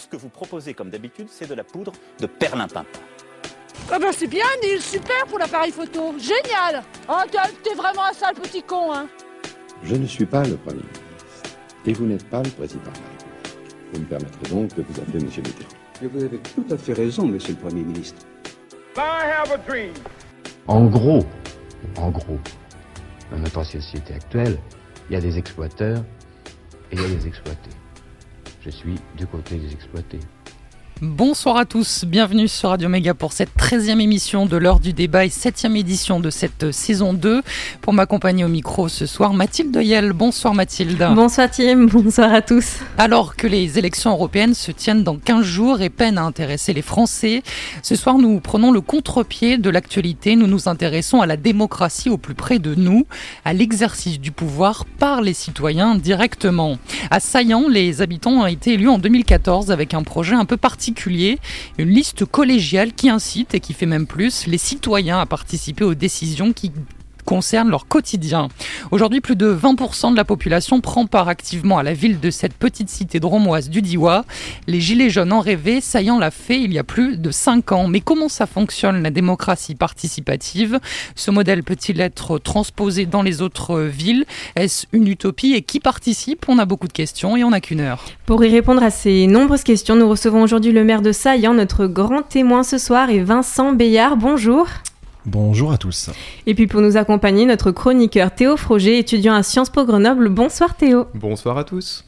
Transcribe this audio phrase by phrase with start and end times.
[0.00, 2.86] ce que vous proposez comme d'habitude, c'est de la poudre de perlimpinpin.
[3.92, 7.20] Ah ben c'est bien Neil, super pour l'appareil photo, génial Oh
[7.62, 9.06] t'es vraiment un sale petit con hein
[9.82, 11.56] Je ne suis pas le Premier ministre.
[11.86, 13.56] Et vous n'êtes pas le Président de la République.
[13.92, 15.70] Vous me permettrez donc de vous appeler Monsieur Mitterrand.
[16.02, 18.22] Et vous avez tout à fait raison, Monsieur le Premier ministre.
[20.66, 21.24] En gros,
[21.96, 22.38] en gros,
[23.30, 24.58] dans notre société actuelle,
[25.08, 26.04] il y a des exploiteurs
[26.90, 27.70] et il y a des exploités.
[28.62, 30.20] Je suis du côté des exploités.
[31.02, 35.24] Bonsoir à tous, bienvenue sur Radio Méga pour cette 13e émission de l'heure du débat
[35.24, 37.40] et 7e édition de cette saison 2.
[37.80, 40.12] Pour m'accompagner au micro ce soir, Mathilde Yel.
[40.12, 41.02] Bonsoir Mathilde.
[41.14, 42.80] Bonsoir Tim, bonsoir à tous.
[42.98, 46.82] Alors que les élections européennes se tiennent dans 15 jours et peinent à intéresser les
[46.82, 47.42] Français,
[47.82, 50.36] ce soir nous prenons le contre-pied de l'actualité.
[50.36, 53.06] Nous nous intéressons à la démocratie au plus près de nous,
[53.46, 56.76] à l'exercice du pouvoir par les citoyens directement.
[57.10, 60.89] À Saillant, les habitants ont été élus en 2014 avec un projet un peu particulier
[61.78, 65.94] une liste collégiale qui incite et qui fait même plus les citoyens à participer aux
[65.94, 66.72] décisions qui
[67.30, 68.48] concerne leur quotidien.
[68.90, 72.54] Aujourd'hui, plus de 20% de la population prend part activement à la ville de cette
[72.54, 74.24] petite cité dromoise du Diwa.
[74.66, 77.86] Les Gilets jaunes en rêvaient, Saillant l'a fait il y a plus de 5 ans.
[77.86, 80.80] Mais comment ça fonctionne la démocratie participative?
[81.14, 84.24] Ce modèle peut-il être transposé dans les autres villes?
[84.56, 85.52] Est-ce une utopie?
[85.54, 86.46] Et qui participe?
[86.48, 88.02] On a beaucoup de questions et on n'a qu'une heure.
[88.26, 91.86] Pour y répondre à ces nombreuses questions, nous recevons aujourd'hui le maire de Saillant, notre
[91.86, 94.16] grand témoin ce soir, et Vincent Bayard.
[94.16, 94.66] Bonjour.
[95.30, 96.10] Bonjour à tous.
[96.46, 100.28] Et puis pour nous accompagner, notre chroniqueur Théo Froger, étudiant à Sciences Po Grenoble.
[100.28, 101.06] Bonsoir Théo.
[101.14, 102.04] Bonsoir à tous.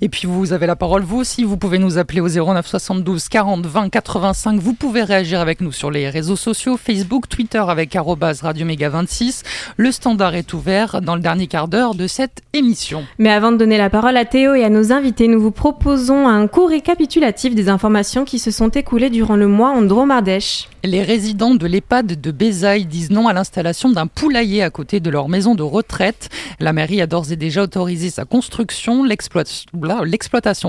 [0.00, 3.28] Et puis vous avez la parole vous aussi, vous pouvez nous appeler au 09 72
[3.28, 4.60] 40 20 85.
[4.60, 9.42] Vous pouvez réagir avec nous sur les réseaux sociaux, Facebook, Twitter avec radioméga26.
[9.76, 13.04] Le standard est ouvert dans le dernier quart d'heure de cette émission.
[13.18, 16.28] Mais avant de donner la parole à Théo et à nos invités, nous vous proposons
[16.28, 20.68] un court récapitulatif des informations qui se sont écoulées durant le mois en Dromardèche.
[20.84, 25.10] Les résidents de l'EHPAD de Bézaille disent non à l'installation d'un poulailler à côté de
[25.10, 26.28] leur maison de retraite.
[26.60, 29.02] La mairie a d'ores et déjà autorisé sa construction.
[29.02, 29.45] L'exploitation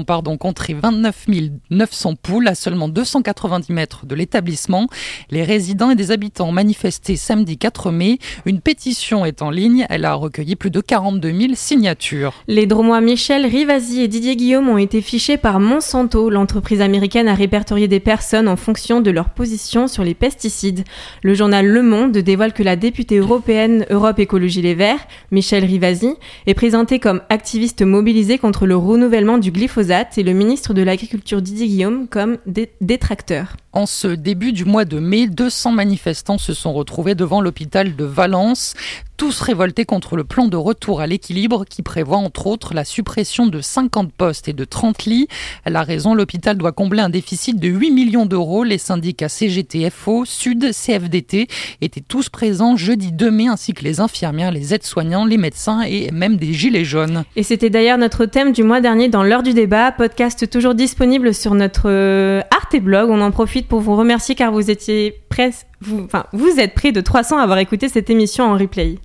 [0.04, 1.26] pardon, compterait 29
[1.70, 4.88] 900 poules à seulement 290 mètres de l'établissement.
[5.30, 8.20] Les résidents et des habitants ont manifesté samedi 4 mai.
[8.46, 9.86] Une pétition est en ligne.
[9.90, 12.34] Elle a recueilli plus de 42 000 signatures.
[12.48, 16.30] Les Dromois Michel Rivasi et Didier Guillaume ont été fichés par Monsanto.
[16.30, 20.84] L'entreprise américaine a répertorié des personnes en fonction de leur position sur les pesticides.
[21.24, 26.14] Le journal Le Monde dévoile que la députée européenne Europe Écologie Les Verts, Michel Rivasi,
[26.46, 31.42] est présentée comme activiste mobilisée contre le renouvellement du glyphosate et le ministre de l'Agriculture
[31.42, 32.38] Didier Guillaume comme
[32.82, 33.56] détracteur.
[33.78, 38.06] En ce début du mois de mai, 200 manifestants se sont retrouvés devant l'hôpital de
[38.06, 38.74] Valence
[39.18, 43.48] tous révoltés contre le plan de retour à l'équilibre qui prévoit entre autres la suppression
[43.48, 45.28] de 50 postes et de 30 lits.
[45.66, 48.64] La raison, l'hôpital doit combler un déficit de 8 millions d'euros.
[48.64, 51.48] Les syndicats CGTFO, Sud, CFDT
[51.82, 56.12] étaient tous présents jeudi 2 mai ainsi que les infirmières, les aides-soignants, les médecins et
[56.12, 57.24] même des gilets jaunes.
[57.36, 61.34] Et c'était d'ailleurs notre thème du mois dernier dans l'heure du débat, podcast toujours disponible
[61.34, 63.10] sur notre euh, Arte blog.
[63.10, 66.92] On en profite pour vous remercier car vous étiez presque vous, enfin, vous êtes près
[66.92, 68.98] de 300 à avoir écouté cette émission en replay.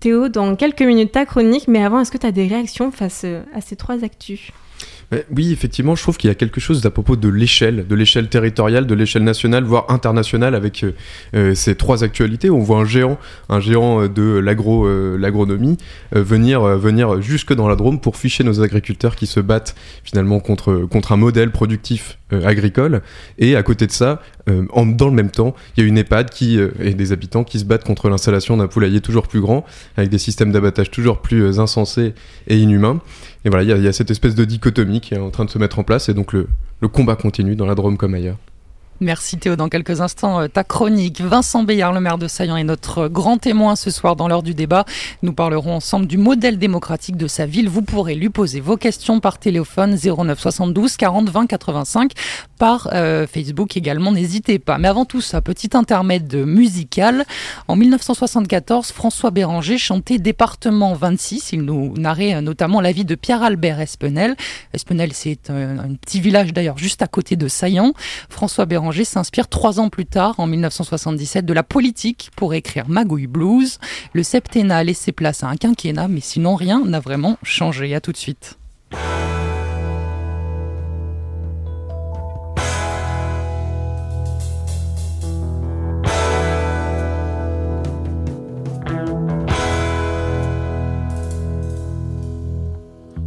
[0.00, 3.22] Théo, dans quelques minutes ta chronique, mais avant, est-ce que tu as des réactions face
[3.24, 4.50] euh, à ces trois actus?
[5.34, 8.28] Oui, effectivement, je trouve qu'il y a quelque chose à propos de l'échelle, de l'échelle
[8.28, 10.92] territoriale, de l'échelle nationale, voire internationale, avec euh,
[11.34, 12.50] euh, ces trois actualités.
[12.50, 13.18] On voit un géant,
[13.48, 15.76] un géant de l'agro, l'agronomie,
[16.12, 19.74] venir, venir jusque dans la Drôme pour ficher nos agriculteurs qui se battent
[20.04, 23.02] finalement contre, contre un modèle productif agricole.
[23.38, 26.30] Et à côté de ça, en, dans le même temps, il y a une EHPAD
[26.30, 29.64] qui, et des habitants qui se battent contre l'installation d'un poulailler toujours plus grand,
[29.96, 32.14] avec des systèmes d'abattage toujours plus insensés
[32.48, 33.00] et inhumains.
[33.44, 35.58] Et voilà, il y, a cette espèce de dichotomie qui est en train de se
[35.58, 36.48] mettre en place, et donc le,
[36.80, 38.38] le combat continue dans la Drôme comme ailleurs.
[39.02, 39.56] Merci Théo.
[39.56, 41.20] Dans quelques instants, euh, ta chronique.
[41.20, 44.54] Vincent Bayard, le maire de Saillant, est notre grand témoin ce soir dans l'heure du
[44.54, 44.84] débat.
[45.22, 47.68] Nous parlerons ensemble du modèle démocratique de sa ville.
[47.68, 52.12] Vous pourrez lui poser vos questions par téléphone 09 72 40 20 85,
[52.58, 54.12] par euh, Facebook également.
[54.12, 54.78] N'hésitez pas.
[54.78, 57.24] Mais avant tout ça, petit intermède musical.
[57.66, 61.54] En 1974, François Béranger chantait Département 26.
[61.54, 64.36] Il nous narrait euh, notamment la vie de Pierre-Albert Espenel.
[64.72, 67.94] Espenel, c'est un, un petit village d'ailleurs juste à côté de Saillant.
[68.28, 73.26] François Béranger S'inspire trois ans plus tard, en 1977, de la politique pour écrire Magouille
[73.26, 73.78] Blues.
[74.12, 77.94] Le septennat a laissé place à un quinquennat, mais sinon rien n'a vraiment changé.
[77.94, 78.58] À tout de suite.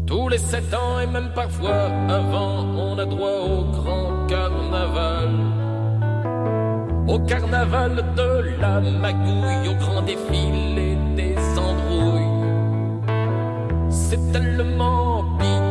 [0.06, 4.15] Tous les sept ans et même parfois avant, on a droit au grand
[7.08, 12.24] au carnaval de la magouille, au grand défilé des embrouilles,
[13.90, 15.65] c'est tellement bien.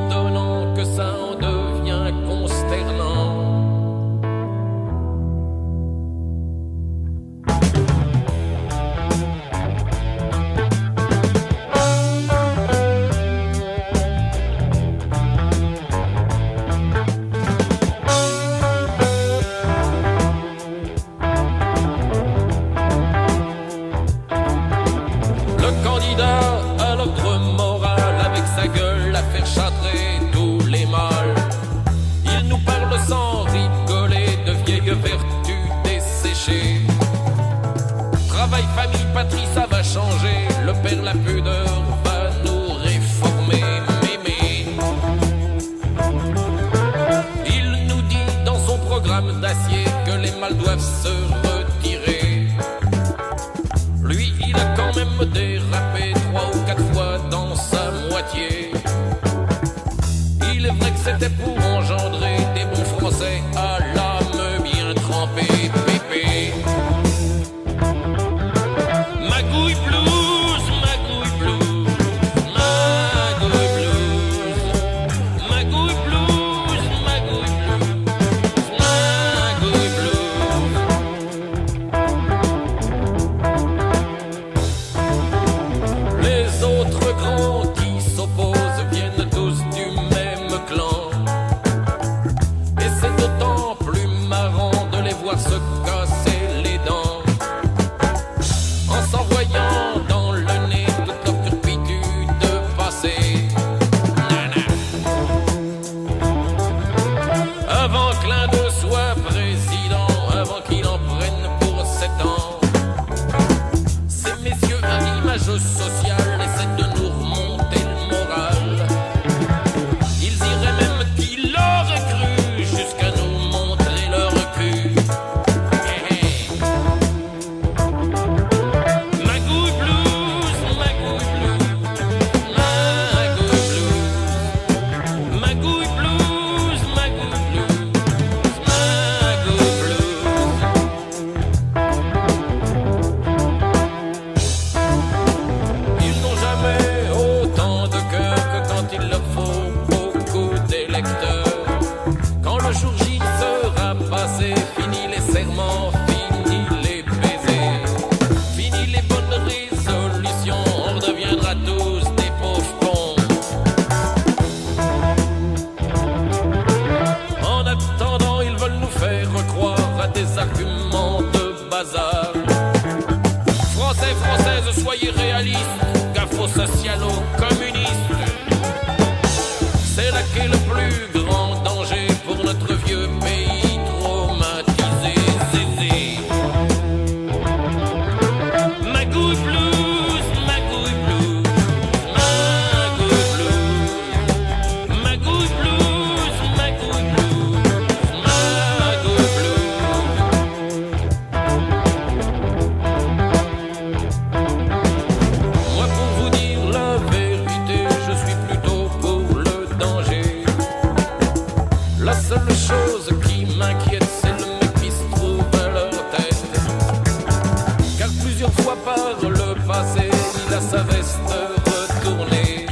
[219.75, 220.09] passé,
[220.47, 221.19] il a sa veste
[221.67, 222.67] retournée.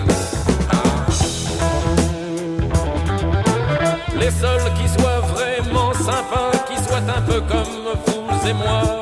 [4.20, 7.74] Les seuls qui soient vraiment sympas, qui soient un peu comme
[8.06, 9.01] vous et moi.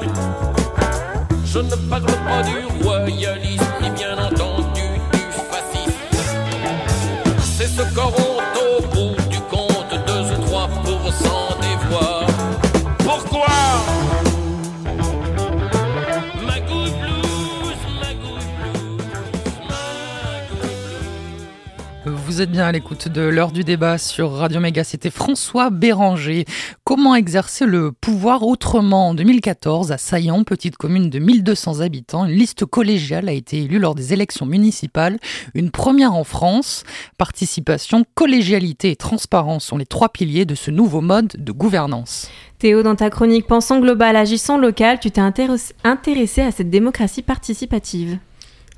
[22.40, 24.82] vous êtes bien à l'écoute de l'heure du débat sur Radio Méga.
[24.82, 26.46] C'était François Béranger.
[26.84, 32.32] Comment exercer le pouvoir autrement En 2014, à Saillant, petite commune de 1200 habitants, une
[32.32, 35.18] liste collégiale a été élue lors des élections municipales,
[35.52, 36.84] une première en France.
[37.18, 42.30] Participation, collégialité et transparence sont les trois piliers de ce nouveau mode de gouvernance.
[42.58, 48.16] Théo, dans ta chronique Pensant global, agissant local, tu t'es intéressé à cette démocratie participative.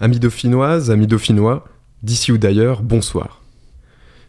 [0.00, 1.64] Amis dauphinoises, amis dauphinois,
[2.02, 3.41] d'ici ou d'ailleurs, bonsoir.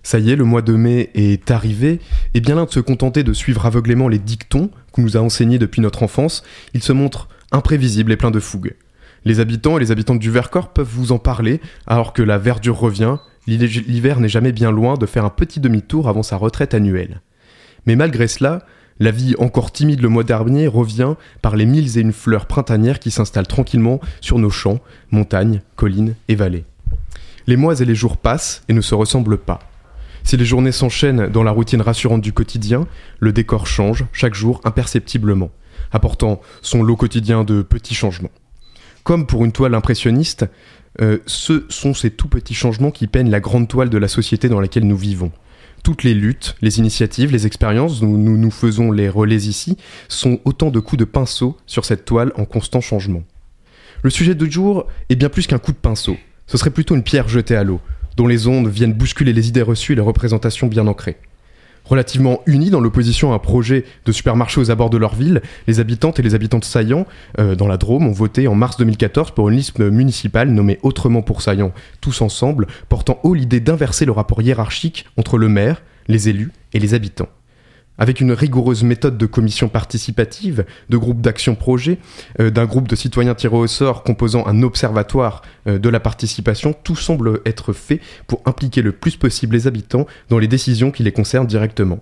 [0.03, 1.99] Ça y est, le mois de mai est arrivé,
[2.33, 5.59] et bien là de se contenter de suivre aveuglément les dictons qu'on nous a enseignés
[5.59, 6.43] depuis notre enfance,
[6.73, 8.75] il se montre imprévisible et plein de fougue.
[9.23, 12.77] Les habitants et les habitantes du Vercors peuvent vous en parler, alors que la verdure
[12.77, 13.17] revient,
[13.47, 17.21] l'hiver n'est jamais bien loin de faire un petit demi-tour avant sa retraite annuelle.
[17.85, 18.65] Mais malgré cela,
[18.99, 22.99] la vie encore timide le mois dernier revient par les mille et une fleurs printanières
[22.99, 24.79] qui s'installent tranquillement sur nos champs,
[25.11, 26.65] montagnes, collines et vallées.
[27.47, 29.59] Les mois et les jours passent et ne se ressemblent pas.
[30.23, 32.87] Si les journées s'enchaînent dans la routine rassurante du quotidien,
[33.19, 35.51] le décor change chaque jour imperceptiblement,
[35.91, 38.31] apportant son lot quotidien de petits changements.
[39.03, 40.45] Comme pour une toile impressionniste,
[41.01, 44.47] euh, ce sont ces tout petits changements qui peignent la grande toile de la société
[44.47, 45.31] dans laquelle nous vivons.
[45.83, 49.75] Toutes les luttes, les initiatives, les expériences nous nous faisons les relais ici
[50.07, 53.23] sont autant de coups de pinceau sur cette toile en constant changement.
[54.01, 56.15] Le sujet du jour est bien plus qu'un coup de pinceau.
[56.47, 57.81] Ce serait plutôt une pierre jetée à l'eau,
[58.17, 61.17] dont les ondes viennent bousculer les idées reçues et les représentations bien ancrées.
[61.85, 65.81] Relativement unis dans l'opposition à un projet de supermarché aux abords de leur ville, les
[65.81, 67.05] habitantes et les habitants de Saillant,
[67.39, 71.21] euh, dans la Drôme, ont voté en mars 2014 pour une liste municipale nommée Autrement
[71.21, 76.29] pour Saillant, tous ensemble, portant haut l'idée d'inverser le rapport hiérarchique entre le maire, les
[76.29, 77.29] élus et les habitants.
[77.97, 81.99] Avec une rigoureuse méthode de commission participative, de groupe d'action projet,
[82.39, 86.73] euh, d'un groupe de citoyens tirés au sort composant un observatoire euh, de la participation,
[86.73, 91.03] tout semble être fait pour impliquer le plus possible les habitants dans les décisions qui
[91.03, 91.99] les concernent directement.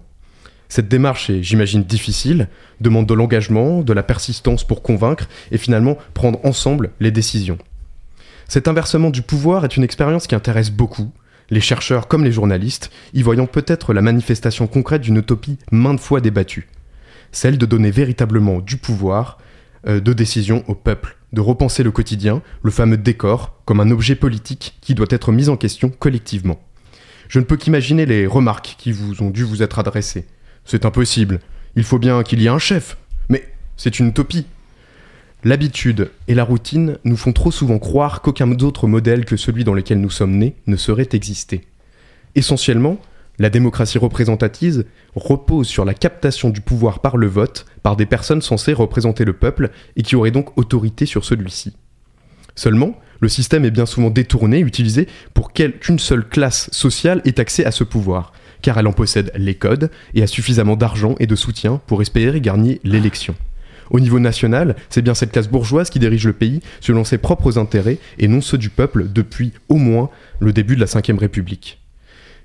[0.70, 2.48] Cette démarche est, j'imagine, difficile,
[2.80, 7.58] demande de l'engagement, de la persistance pour convaincre et finalement prendre ensemble les décisions.
[8.48, 11.12] Cet inversement du pouvoir est une expérience qui intéresse beaucoup,
[11.52, 16.22] les chercheurs comme les journalistes, y voyant peut-être la manifestation concrète d'une utopie maintes fois
[16.22, 16.68] débattue,
[17.32, 19.38] celle de donner véritablement du pouvoir
[19.88, 24.16] euh, de décision au peuple, de repenser le quotidien, le fameux décor, comme un objet
[24.16, 26.60] politique qui doit être mis en question collectivement.
[27.28, 30.26] Je ne peux qu'imaginer les remarques qui vous ont dû vous être adressées.
[30.66, 31.40] C'est impossible,
[31.76, 32.98] il faut bien qu'il y ait un chef.
[33.30, 34.46] Mais c'est une utopie,
[35.44, 39.74] L'habitude et la routine nous font trop souvent croire qu'aucun autre modèle que celui dans
[39.74, 41.62] lequel nous sommes nés ne saurait exister.
[42.36, 42.98] Essentiellement,
[43.40, 48.44] la démocratie représentative repose sur la captation du pouvoir par le vote par des personnes
[48.44, 51.74] censées représenter le peuple et qui auraient donc autorité sur celui-ci.
[52.54, 57.66] Seulement, le système est bien souvent détourné, utilisé pour qu'une seule classe sociale ait accès
[57.66, 58.32] à ce pouvoir,
[58.62, 62.42] car elle en possède les codes et a suffisamment d'argent et de soutien pour espérer
[62.42, 63.36] gagner l'élection.
[63.92, 67.58] Au niveau national, c'est bien cette classe bourgeoise qui dirige le pays selon ses propres
[67.58, 71.82] intérêts et non ceux du peuple depuis au moins le début de la Ve République.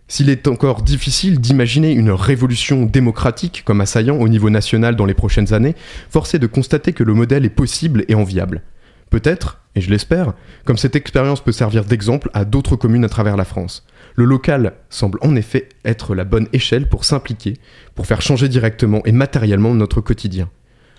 [0.09, 5.15] S'il est encore difficile d'imaginer une révolution démocratique comme assaillant au niveau national dans les
[5.15, 5.76] prochaines années,
[6.11, 8.62] force est de constater que le modèle est possible et enviable.
[9.11, 10.35] Peut-être, et je l'espère,
[10.65, 13.87] comme cette expérience peut servir d'exemple à d'autres communes à travers la France.
[14.17, 17.55] Le local semble en effet être la bonne échelle pour s'impliquer,
[17.95, 20.49] pour faire changer directement et matériellement notre quotidien.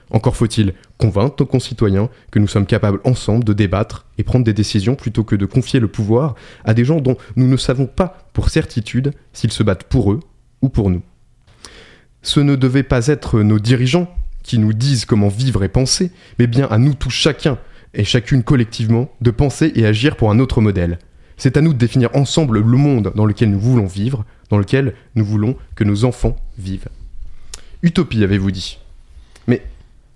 [0.10, 4.54] Encore faut-il convaincre nos concitoyens que nous sommes capables ensemble de débattre et prendre des
[4.54, 8.30] décisions plutôt que de confier le pouvoir à des gens dont nous ne savons pas
[8.34, 10.22] pour certitude s'ils se battent pour eux
[10.62, 11.02] ou pour nous.
[12.22, 14.10] Ce ne devait pas être nos dirigeants
[14.44, 17.58] qui nous disent comment vivre et penser, mais bien à nous tous chacun
[17.94, 21.00] et chacune collectivement de penser et agir pour un autre modèle.
[21.36, 24.94] C'est à nous de définir ensemble le monde dans lequel nous voulons vivre, dans lequel
[25.16, 26.88] nous voulons que nos enfants vivent.
[27.84, 28.80] Utopie, avez-vous dit?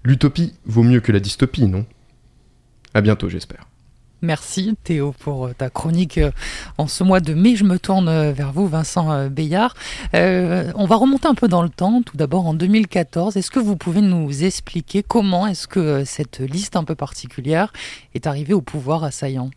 [0.03, 1.85] L'utopie vaut mieux que la dystopie, non?
[2.93, 3.67] À bientôt, j'espère.
[4.23, 6.29] Merci Théo pour euh, ta chronique euh,
[6.77, 7.55] en ce mois de mai.
[7.55, 9.75] Je me tourne euh, vers vous, Vincent Bayard.
[10.13, 12.03] on va remonter un peu dans le temps.
[12.03, 16.75] Tout d'abord en 2014, est-ce que vous pouvez nous expliquer comment est-ce que cette liste
[16.75, 17.73] un peu particulière
[18.13, 19.49] est arrivée au pouvoir assaillant?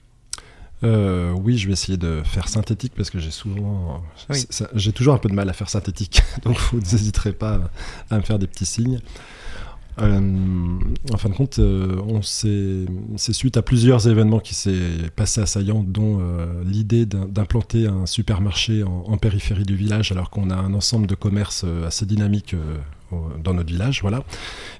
[0.82, 4.02] Oui, je vais essayer de faire synthétique parce que j'ai souvent,
[4.74, 7.58] j'ai toujours un peu de mal à faire synthétique, donc vous n'hésiterez pas
[8.10, 9.00] à me faire des petits signes.
[10.00, 10.78] Euh,
[11.12, 15.84] en fin de compte, euh, c'est suite à plusieurs événements qui s'est passé à Saillant,
[15.86, 21.06] dont euh, l'idée d'implanter un supermarché en, périphérie du village, alors qu'on a un ensemble
[21.06, 22.56] de commerces assez dynamique
[23.42, 24.24] dans notre village, voilà,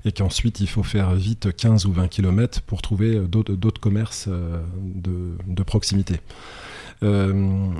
[0.04, 5.62] et qu'ensuite il faut faire vite 15 ou 20 km pour trouver d'autres commerces de
[5.62, 6.16] proximité.
[7.04, 7.32] Euh,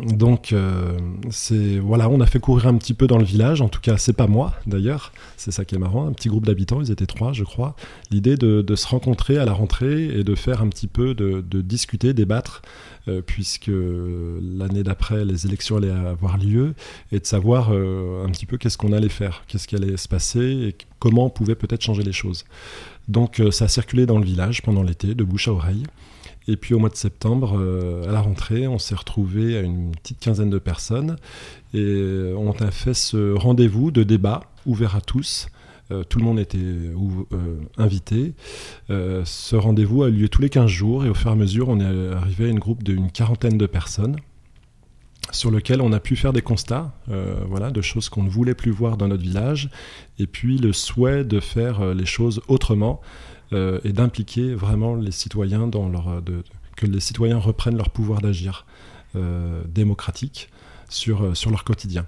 [0.05, 0.99] donc, euh,
[1.31, 3.61] c'est voilà, on a fait courir un petit peu dans le village.
[3.63, 5.13] En tout cas, c'est pas moi d'ailleurs.
[5.37, 6.07] C'est ça qui est marrant.
[6.07, 7.75] Un petit groupe d'habitants, ils étaient trois, je crois.
[8.11, 12.13] L'idée de, se rencontrer à la rentrée et de faire un petit peu de, discuter,
[12.13, 12.63] débattre,
[13.09, 16.75] euh, puisque l'année d'après, les élections allaient avoir lieu,
[17.13, 20.41] et de savoir un petit peu qu'est-ce qu'on allait faire, qu'est-ce qui allait se passer
[20.41, 22.45] et comment on pouvait peut-être changer les choses.
[23.09, 25.85] Donc, ça a circulé dans le village pendant l'été, de bouche à oreille.
[26.47, 27.59] Et puis au mois de septembre,
[28.07, 31.17] à la rentrée, on s'est retrouvé à une petite quinzaine de personnes
[31.73, 35.49] et on a fait ce rendez-vous de débat ouvert à tous
[35.91, 38.35] euh, tout le monde était euh, invité.
[38.91, 41.37] Euh, ce rendez-vous a eu lieu tous les 15 jours et au fur et à
[41.37, 44.17] mesure, on est arrivé à une groupe d'une quarantaine de personnes
[45.31, 46.93] sur lequel on a pu faire des constats
[47.49, 49.71] voilà, de choses qu'on ne voulait plus voir dans notre village,
[50.19, 53.01] et puis le souhait de faire les choses autrement
[53.55, 56.23] et d'impliquer vraiment les citoyens dans leur,
[56.77, 58.67] que les citoyens reprennent leur pouvoir d'agir
[59.69, 60.49] démocratique
[60.89, 62.07] sur, sur leur quotidien.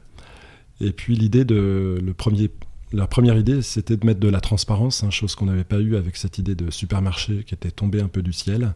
[0.81, 2.51] Et puis l'idée de le premier
[2.93, 5.97] la première idée, c'était de mettre de la transparence, hein, chose qu'on n'avait pas eu
[5.97, 8.75] avec cette idée de supermarché qui était tombée un peu du ciel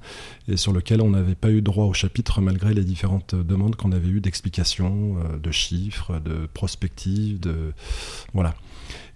[0.49, 3.93] et sur lequel on n'avait pas eu droit au chapitre malgré les différentes demandes qu'on
[3.93, 7.73] avait eues d'explications, euh, de chiffres, de prospectives, de
[8.35, 8.55] voilà.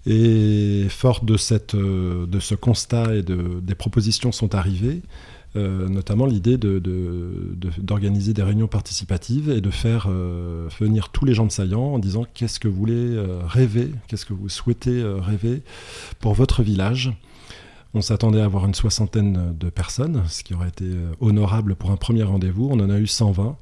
[0.06, 5.00] Et fort de, cette, euh, de ce constat et de, des propositions sont arrivées,
[5.56, 11.32] euh, notamment l'idée d'organiser de, des réunions participatives et de faire euh, venir tous les
[11.32, 15.62] gens de Saillant en disant qu'est-ce que vous voulez rêver, qu'est-ce que vous souhaitez rêver
[16.20, 17.12] pour votre village?
[17.94, 21.96] On s'attendait à avoir une soixantaine de personnes, ce qui aurait été honorable pour un
[21.96, 22.68] premier rendez-vous.
[22.70, 23.56] On en a eu 120.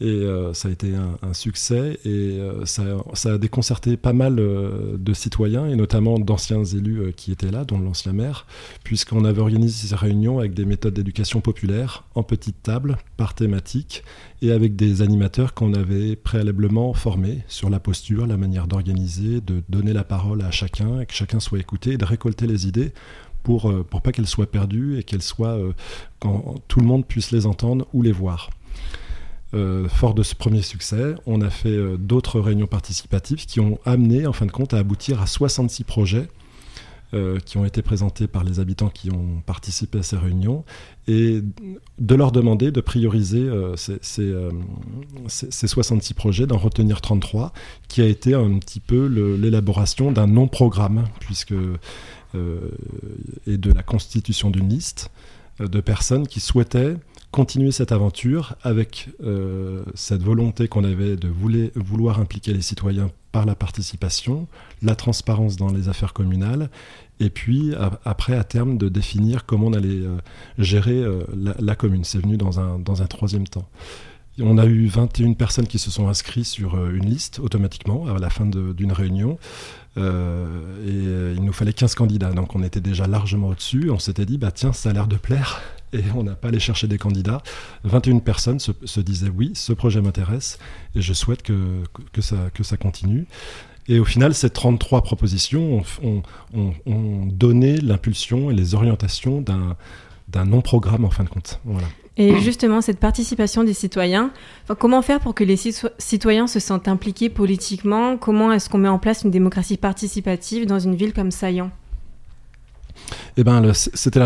[0.00, 4.96] Et euh, ça a été un, succès et euh, ça, a déconcerté pas mal euh,
[4.98, 8.46] de citoyens et notamment d'anciens élus qui étaient là, dont l'ancien maire,
[8.82, 14.02] puisqu'on avait organisé ces réunions avec des méthodes d'éducation populaire en petite table, par thématique,
[14.40, 19.62] et avec des animateurs qu'on avait préalablement formés sur la posture, la manière d'organiser, de
[19.68, 22.92] donner la parole à chacun, et que chacun soit écouté, et de récolter les idées
[23.44, 25.58] pour, pour pas qu'elles soient perdues et qu'elles soient
[26.20, 28.50] quand tout le monde puisse les entendre ou les voir.
[29.54, 33.78] Euh, fort de ce premier succès, on a fait euh, d'autres réunions participatives qui ont
[33.84, 36.28] amené, en fin de compte, à aboutir à 66 projets
[37.12, 40.64] euh, qui ont été présentés par les habitants qui ont participé à ces réunions
[41.06, 41.42] et
[41.98, 43.46] de leur demander de prioriser
[43.76, 43.98] ces,
[45.28, 47.52] ces, 66 projets, d'en retenir 33,
[47.88, 49.04] qui a été un petit peu
[49.36, 51.54] l'élaboration d'un non-programme, puisque
[52.34, 55.10] et de la constitution d'une liste
[55.60, 56.96] de personnes qui souhaitaient
[57.32, 61.28] continuer cette aventure avec euh, cette volonté qu'on avait de
[61.74, 64.46] vouloir impliquer les citoyens par la participation,
[64.82, 66.68] la transparence dans les affaires communales,
[67.20, 67.72] et puis
[68.04, 70.18] après, à terme, de définir comment on allait euh,
[70.58, 71.22] gérer euh,
[71.58, 72.04] la, commune.
[72.04, 73.68] C'est venu dans un, dans un troisième temps.
[74.38, 78.30] On a eu 21 personnes qui se sont inscrites sur une liste automatiquement à la
[78.30, 79.38] fin d'une réunion.
[79.96, 83.90] et il nous fallait 15 candidats, donc on était déjà largement au-dessus.
[83.90, 85.60] On s'était dit, bah tiens, ça a l'air de plaire
[85.92, 87.42] et on n'a pas allé chercher des candidats.
[87.84, 90.58] 21 personnes se, disaient oui, ce projet m'intéresse
[90.94, 93.26] et je souhaite que, que, ça, que ça continue.
[93.88, 96.22] Et au final, ces 33 propositions ont,
[97.26, 101.60] donné l'impulsion et les orientations d'un non-programme en fin de compte.
[101.64, 101.88] Voilà.
[102.18, 104.32] Et justement, cette participation des citoyens,
[104.78, 105.56] comment faire pour que les
[105.98, 108.18] citoyens se sentent impliqués politiquement?
[108.18, 111.70] Comment est-ce qu'on met en place une démocratie participative dans une ville comme Saillant?
[113.36, 114.20] Eh ben, c'était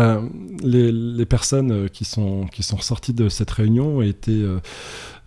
[0.61, 4.59] les, personnes euh, qui sont, qui sont ressorties de cette réunion étaient euh,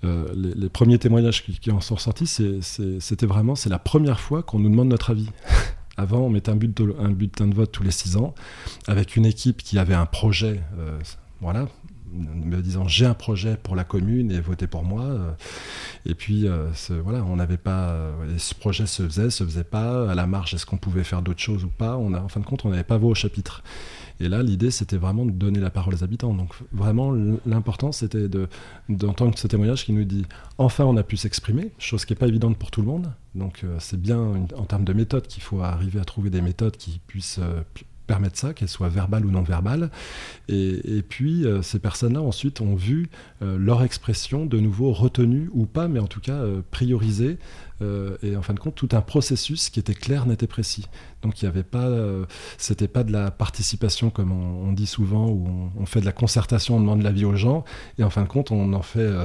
[0.04, 4.58] euh, les, premiers témoignages qui, en sont ressortis, c'était vraiment, c'est la première fois qu'on
[4.58, 5.28] nous demande notre avis.
[5.96, 8.34] Avant, on mettait un bulletin de vote tous les six ans,
[8.86, 10.62] avec une équipe qui avait un projet,
[11.42, 11.68] voilà,
[12.12, 15.02] me disant j'ai un projet pour la commune et votez pour moi.
[15.02, 15.32] Euh,
[16.06, 16.68] et puis euh,
[17.02, 20.10] voilà, on n'avait pas, euh, ce projet se faisait, se faisait pas.
[20.10, 21.96] À la marge, est-ce qu'on pouvait faire d'autres choses ou pas?
[21.96, 23.62] On a, en fin de compte, on n'avait pas voix au chapitre.
[24.22, 26.34] Et là, l'idée, c'était vraiment de donner la parole aux habitants.
[26.34, 27.14] Donc vraiment,
[27.46, 28.28] l'important, c'était
[28.88, 30.26] d'entendre ce témoignage qui nous dit
[30.58, 33.10] enfin, on a pu s'exprimer, chose qui n'est pas évidente pour tout le monde.
[33.34, 34.18] Donc c'est bien
[34.56, 37.40] en termes de méthode qu'il faut arriver à trouver des méthodes qui puissent
[38.10, 39.88] permettre ça, qu'elles soient verbales ou non verbales.
[40.48, 43.08] Et, puis, euh, ces personnes-là, ensuite, ont vu
[43.40, 47.38] euh, leur expression de nouveau retenue ou pas, mais en tout cas euh, priorisée
[47.82, 50.86] euh, et en fin de compte tout un processus qui était clair, net et précis.
[51.22, 52.24] Donc il n'y avait pas, euh,
[52.58, 56.76] c'était pas de la participation comme on, dit souvent où on, fait de la concertation,
[56.76, 57.64] on demande l'avis aux gens
[57.98, 59.00] et en fin de compte on en fait.
[59.00, 59.24] Euh,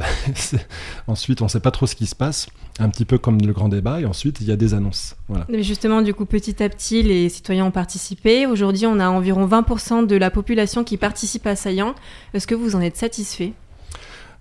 [1.08, 2.48] ensuite on ne sait pas trop ce qui se passe,
[2.80, 5.16] un petit peu comme le grand débat et ensuite il y a des annonces.
[5.28, 5.46] Voilà.
[5.50, 8.46] Mais justement du coup petit à petit les citoyens ont participé.
[8.46, 11.96] Aujourd'hui on a environ 20% de la population qui participe à Saillant.
[12.34, 13.54] Est-ce que vous en êtes satisfait?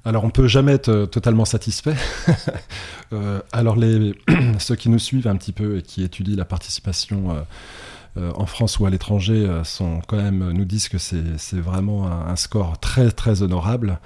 [0.05, 1.97] Alors on peut jamais être euh, totalement satisfait.
[3.13, 4.15] Euh, alors les,
[4.59, 7.45] ceux qui nous suivent un petit peu et qui étudient la participation
[8.17, 12.79] en France ou à l'étranger sont quand même nous disent que c'est vraiment un, score
[12.79, 14.01] très très honorable.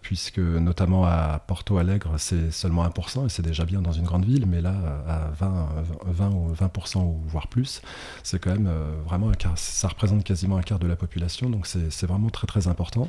[0.00, 4.24] Puisque notamment à Porto Alegre, c'est seulement 1%, et c'est déjà bien dans une grande
[4.24, 4.74] ville, mais là,
[5.06, 5.68] à 20,
[6.06, 7.82] 20 ou 20% ou voire plus,
[8.22, 8.70] c'est quand même
[9.06, 12.46] vraiment un quart, ça représente quasiment un quart de la population, donc c'est vraiment très
[12.46, 13.08] très important.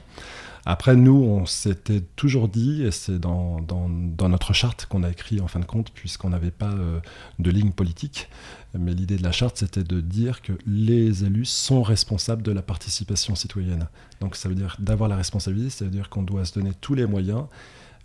[0.68, 3.88] Après, nous, on s'était toujours dit, et c'est dans, dans,
[4.30, 7.00] notre charte qu'on a écrit en fin de compte, puisqu'on n'avait pas euh,
[7.38, 8.30] de ligne politique,
[8.74, 12.64] mais l'idée de la charte, c'était de dire que les élus sont responsables de la
[12.64, 13.88] participation citoyenne.
[14.22, 16.94] Donc ça veut dire d'avoir la responsabilité, ça veut dire qu'on doit se donner tous
[16.94, 17.46] les moyens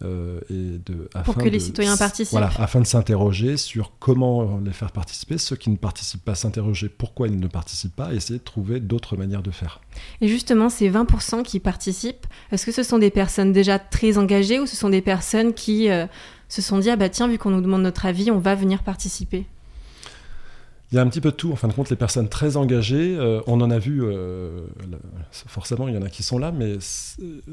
[0.03, 2.33] euh, et de, afin pour que les citoyens participent.
[2.33, 5.37] Voilà, afin de s'interroger sur comment les faire participer.
[5.37, 8.81] Ceux qui ne participent pas, s'interroger pourquoi ils ne participent pas, et essayer de trouver
[8.81, 9.81] d'autres manières de faire.
[10.23, 14.59] Et justement, ces 20% qui participent, est-ce que ce sont des personnes déjà très engagées
[14.59, 16.07] ou ce sont des personnes qui euh,
[16.49, 18.83] se sont dit, ah bah tiens, vu qu'on nous demande notre avis, on va venir
[18.83, 19.45] participer?
[20.93, 21.53] Il y a un petit peu de tout.
[21.53, 24.67] En fin de compte, les personnes très engagées, euh, on en a vu, euh,
[25.31, 26.79] forcément, il y en a qui sont là, mais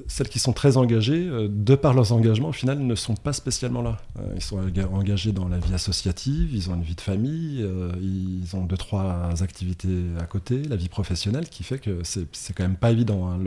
[0.07, 3.33] celles qui sont très engagées, euh, de par leurs engagements, au final, ne sont pas
[3.33, 3.97] spécialement là.
[4.35, 4.59] ils sont
[4.91, 7.65] engagés dans la vie associative, ils ont une vie de famille,
[8.01, 12.63] ils ont deux, trois activités à côté, la vie professionnelle, qui fait que c'est quand
[12.63, 13.29] même pas évident.
[13.29, 13.39] Hein,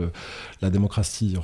[0.61, 1.35] la démocratie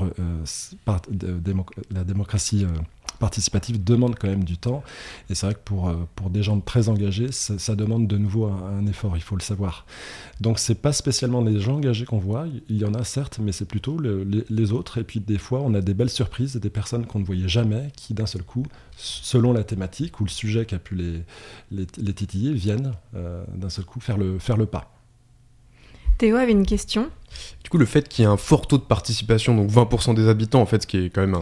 [3.17, 4.83] participative demande quand même du temps.
[5.29, 8.45] Et c'est vrai que pour, euh, pour des gens très engagés, ça, demande de nouveau
[8.45, 9.85] un, effort, il faut le savoir.
[10.41, 13.51] Donc c'est pas spécialement les gens engagés qu'on voit, il y en a certes, mais
[13.51, 14.97] c'est plutôt les, autres.
[14.97, 17.91] Et puis des fois, on a des belles surprises, des personnes qu'on ne voyait jamais,
[17.95, 21.23] qui d'un seul coup, selon la thématique ou le sujet qui a pu les,
[21.71, 24.96] les, titiller, viennent euh, d'un seul coup faire le, faire le pas.
[26.17, 27.09] Théo avait une question.
[27.63, 30.27] Du coup, le fait qu'il y ait un fort taux de participation, donc 20% des
[30.27, 31.37] habitants, en fait, ce qui est quand même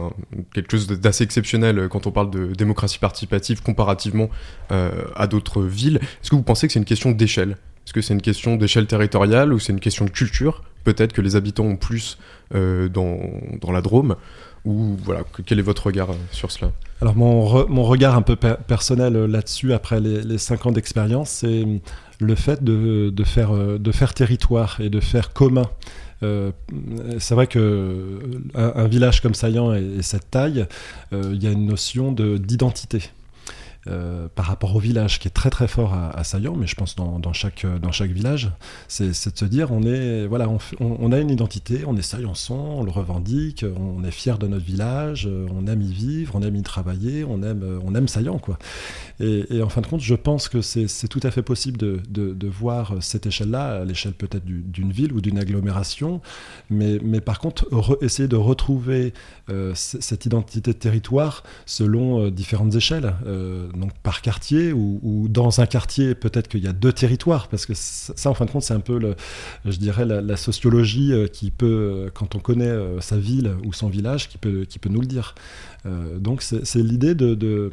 [0.52, 4.28] quelque chose d'assez exceptionnel euh, quand on parle de démocratie participative comparativement
[4.72, 7.52] euh, à d'autres villes, est-ce que vous pensez que c'est une question d'échelle?
[7.86, 10.62] Est-ce que c'est une question d'échelle territoriale ou c'est une question de culture?
[10.86, 12.16] Peut-être que les habitants ont plus
[12.54, 13.18] euh, dans,
[13.60, 14.14] dans la Drôme
[14.64, 16.70] ou voilà, quel est votre regard sur cela?
[17.00, 21.64] Alors mon, mon, regard un peu personnel là-dessus, après les, les 5 ans d'expérience, c'est
[22.20, 25.66] le fait de, faire, euh, de faire territoire et de faire commun.
[26.22, 26.52] Euh,
[27.18, 28.20] c'est vrai que
[28.54, 30.66] un, village comme Saillant et, cette taille,
[31.12, 33.10] euh, il y a une notion d'identité.
[33.88, 36.96] Euh, par rapport au village qui est très très fort à, Saillant, mais je pense
[36.96, 38.50] dans, chaque, dans chaque village,
[38.88, 42.54] c'est de se dire on, est, voilà, on, on, a une identité, on est Saillançon,
[42.54, 46.56] on le revendique, on est fier de notre village, on aime y vivre, on aime
[46.56, 48.38] y travailler, on aime, on aime Saillant.
[48.38, 48.58] Quoi.
[49.20, 52.48] Et, en fin de compte, je pense que c'est tout à fait possible de, de,
[52.48, 56.20] voir cette échelle-là, à l'échelle peut-être d'une ville ou d'une agglomération,
[56.70, 57.68] mais, mais par contre,
[58.02, 59.14] essayer de retrouver
[59.50, 63.14] euh, cette identité de territoire selon euh, différentes échelles
[63.76, 67.72] donc par quartier ou, dans un quartier peut-être qu'il y a deux territoires parce que
[67.74, 69.14] ça en fin de compte c'est un peu
[69.64, 73.88] je dirais la, sociologie euh, qui peut quand on connaît euh, sa ville ou son
[73.88, 75.34] village qui peut nous le dire
[76.18, 77.70] donc c'est l'idée de,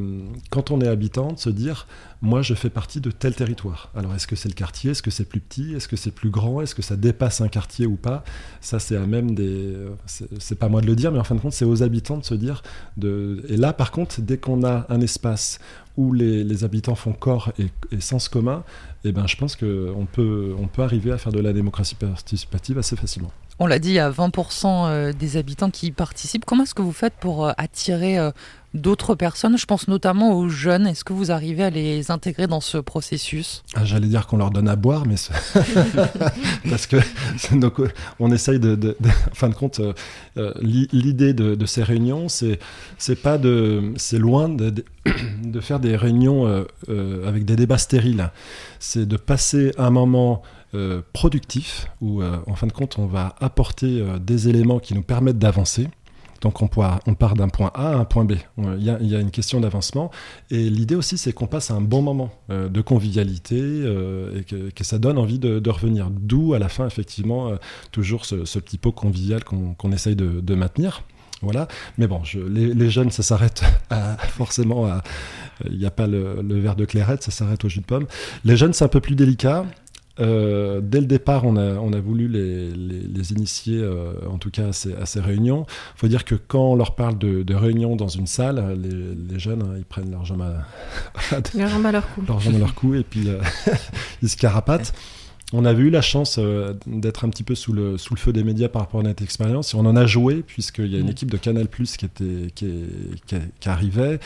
[0.50, 1.88] quand on est habitant de se dire
[2.22, 3.92] moi je fais partie de tel territoire.
[3.96, 6.30] Alors est-ce que c'est le quartier, est-ce que c'est plus petit, est-ce que c'est plus
[6.30, 8.24] grand, est-ce que ça dépasse un quartier ou pas?
[8.62, 9.74] Ça c'est à même des,
[10.06, 12.26] c'est pas moi de le dire, mais en fin de compte c'est aux habitants de
[12.26, 12.64] se dire.
[13.04, 15.60] Et là par contre dès qu'on a un espace
[15.98, 18.64] où les, habitants font corps et, sens commun,
[19.04, 22.78] eh ben, je pense qu'on peut, on peut arriver à faire de la démocratie participative
[22.78, 23.32] assez facilement.
[23.60, 26.44] On l'a dit, il y a 20% euh, des habitants qui participent.
[26.46, 28.32] Comment est-ce que vous faites pour euh, attirer euh,
[28.74, 29.60] d'autres personnes?
[29.60, 30.88] Je pense notamment aux jeunes.
[30.88, 33.64] Est-ce que vous arrivez à les intégrer dans ce processus?
[33.76, 35.16] Ah, J'allais dire qu'on leur donne à boire, mais
[36.70, 36.98] parce que
[37.56, 37.76] donc,
[38.20, 39.80] on essaye de, en fin de compte,
[40.62, 42.58] l'idée de, ces réunions, c'est
[43.22, 44.84] pas de, c'est loin de,
[45.62, 48.32] faire des réunions avec des débats stériles.
[48.80, 50.42] C'est de passer un moment
[50.76, 54.96] euh, productif, où euh, en fin de compte on va apporter euh, des éléments qui
[54.96, 55.88] nous permettent d'avancer.
[56.42, 56.70] Donc on,
[57.06, 58.34] on part d'un point A à un point B.
[58.58, 60.10] Il y a, une question d'avancement.
[60.50, 63.60] Et l'idée aussi, c'est qu'on passe un bon moment de convivialité
[64.36, 66.10] et que, ça donne envie de, revenir.
[66.10, 67.54] D'où, à la fin, effectivement,
[67.94, 71.04] toujours ce, petit pot convivial qu'on essaye de, maintenir.
[71.42, 71.70] Voilà.
[71.98, 73.64] Mais bon, les, jeunes, ça s'arrête
[74.28, 74.90] forcément
[75.70, 78.08] Il n'y a pas le, le, verre de clairette, ça s'arrête au jus de pomme.
[78.44, 79.64] Les jeunes, c'est un peu plus délicat.
[80.20, 84.52] Euh, dès le départ, on a, on a voulu les, les, initier, euh, en tout
[84.52, 85.66] cas à ces, à ces réunions.
[85.96, 89.34] Il faut dire que quand on leur parle de, de réunions dans une salle, les,
[89.34, 90.68] les jeunes, hein, ils prennent leur jambe à,
[91.56, 92.24] leur, jambe à leur cou.
[92.28, 93.40] Leur jambe à leur cou et puis euh,
[94.22, 94.94] ils se carapatent.
[95.54, 98.34] On avait eu la chance euh, d'être un petit peu sous le, sous le feu
[98.34, 101.00] des médias par rapport à notre expérience et on en a joué puisqu'il y a
[101.00, 101.12] une mm.
[101.12, 102.74] équipe de Canal Plus qui, était, qui,
[103.28, 104.20] qui, arrivait.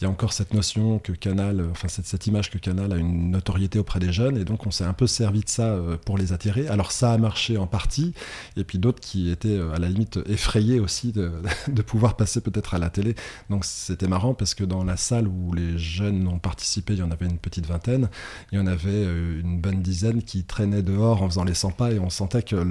[0.00, 2.96] Il y a encore cette notion que Canal, enfin cette, cette, image que Canal a
[2.96, 5.96] une notoriété auprès des jeunes et donc on s'est un peu servi de ça euh,
[6.04, 6.66] pour les attirer.
[6.66, 8.12] Alors ça a marché en partie
[8.56, 11.30] et puis d'autres qui étaient euh, à la limite effrayés aussi de,
[11.68, 13.14] de pouvoir passer peut-être à la télé.
[13.50, 17.02] Donc c'était marrant parce que dans la salle où les jeunes ont participé, il y
[17.02, 18.10] en avait une petite vingtaine,
[18.50, 21.92] il y en avait une bonne dizaine qui traînaient dehors en faisant les 100 pas
[21.92, 22.64] et on sentait qu'ils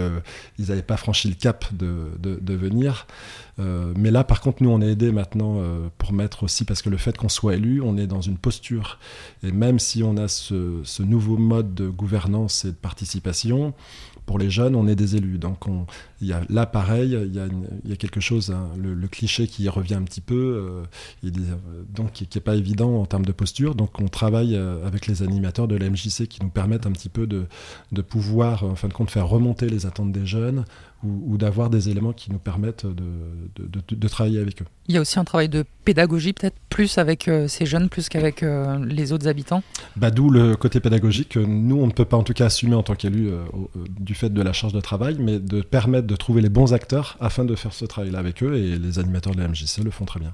[0.59, 3.05] n'avaient pas franchi le cap de, de, venir.
[3.59, 6.81] Euh, mais là, par contre, nous, on est aidé maintenant euh, pour mettre aussi, parce
[6.81, 8.97] que le fait qu'on soit élu, on est dans une posture.
[9.43, 13.73] Et même si on a ce, ce nouveau mode de gouvernance et de participation,
[14.31, 15.37] pour les jeunes, on est des élus.
[15.37, 15.85] Donc on,
[16.21, 17.47] y a, là, pareil, il y a,
[17.83, 20.85] il y a quelque chose, hein, le, cliché qui revient un petit peu,
[21.25, 21.31] euh,
[21.93, 23.75] donc qui n'est pas évident en termes de posture.
[23.75, 27.09] Donc on travaille euh, avec les animateurs de la MJC qui nous permettent un petit
[27.09, 27.43] peu de,
[27.91, 30.63] de pouvoir, en fin de compte, faire remonter les attentes des jeunes,
[31.03, 33.03] ou, d'avoir des éléments qui nous permettent de,
[33.55, 34.65] de, de, travailler avec eux.
[34.87, 38.07] Il y a aussi un travail de pédagogie, peut-être plus avec euh, ces jeunes, plus
[38.07, 39.63] qu'avec euh, les autres habitants?
[39.95, 41.37] Bah, D'où le côté pédagogique.
[41.37, 43.39] Nous, on ne peut pas en tout cas assumer en tant qu'élu euh,
[43.99, 47.17] du fait de la charge de travail, mais de permettre de trouver les bons acteurs
[47.19, 50.05] afin de faire ce travail-là avec eux, et les animateurs de la MJC le font
[50.05, 50.33] très bien.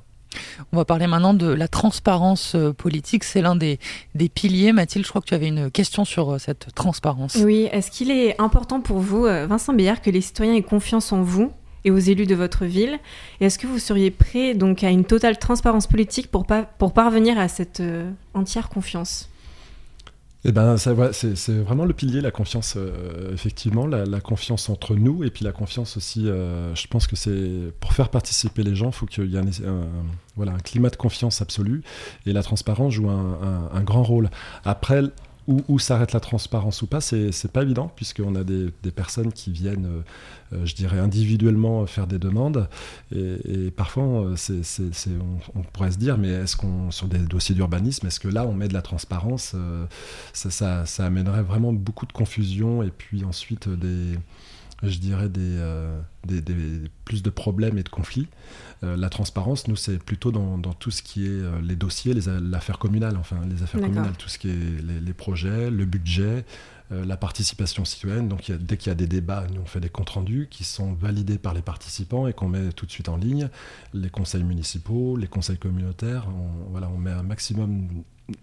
[0.73, 3.23] On va parler maintenant de la transparence euh, politique.
[3.23, 3.79] C'est l'un des,
[4.13, 4.73] des, piliers.
[4.73, 7.37] Mathilde, je crois que tu avais une question sur euh, cette transparence.
[7.41, 11.13] Oui, est-ce qu'il est important pour vous, euh, Vincent Béard, que les citoyens aient confiance
[11.13, 11.51] en vous
[11.85, 12.99] et aux élus de votre ville?
[13.39, 16.45] Et est-ce que vous seriez prêt donc à une totale transparence politique pour,
[16.77, 17.81] pour parvenir à cette
[18.33, 19.29] entière confiance?
[20.49, 25.29] Eh ben, c'est vraiment le pilier, la confiance, euh, effectivement, la, confiance entre nous et
[25.29, 26.29] puis la confiance aussi.
[26.29, 29.39] Euh, je pense que c'est pour faire participer les gens, il faut qu'il y ait
[29.39, 29.87] un,
[30.37, 31.83] voilà, un climat de confiance absolu
[32.25, 34.29] et la transparence joue un, un grand rôle.
[34.63, 35.01] Après,
[35.47, 39.85] où, s'arrête la transparence ou pas, c'est pas évident, puisqu'on a des, personnes qui viennent,
[39.85, 42.67] euh, euh, je dirais, individuellement faire des demandes.
[43.15, 44.35] Et, parfois, euh,
[45.55, 48.53] on, pourrait se dire, mais est-ce qu'on, sur des dossiers d'urbanisme, est-ce que là, on
[48.53, 49.55] met de la transparence
[50.33, 54.17] ça, ça, amènerait vraiment beaucoup de confusion et puis ensuite des
[54.83, 55.59] je dirais, des,
[56.25, 58.27] des, plus de problèmes et de conflits.
[58.83, 62.77] Euh, la transparence, nous, c'est plutôt dans, tout ce qui est euh, les dossiers, l'affaire
[62.77, 66.45] communale, enfin, les affaires communales, tout ce qui est les, projets, le budget,
[66.91, 68.27] euh, la participation citoyenne.
[68.27, 70.93] Donc, dès qu'il y a des débats, nous, on fait des comptes rendus qui sont
[70.93, 73.49] validés par les participants et qu'on met tout de suite en ligne.
[73.93, 77.87] Les conseils municipaux, les conseils communautaires, on, voilà, on met un maximum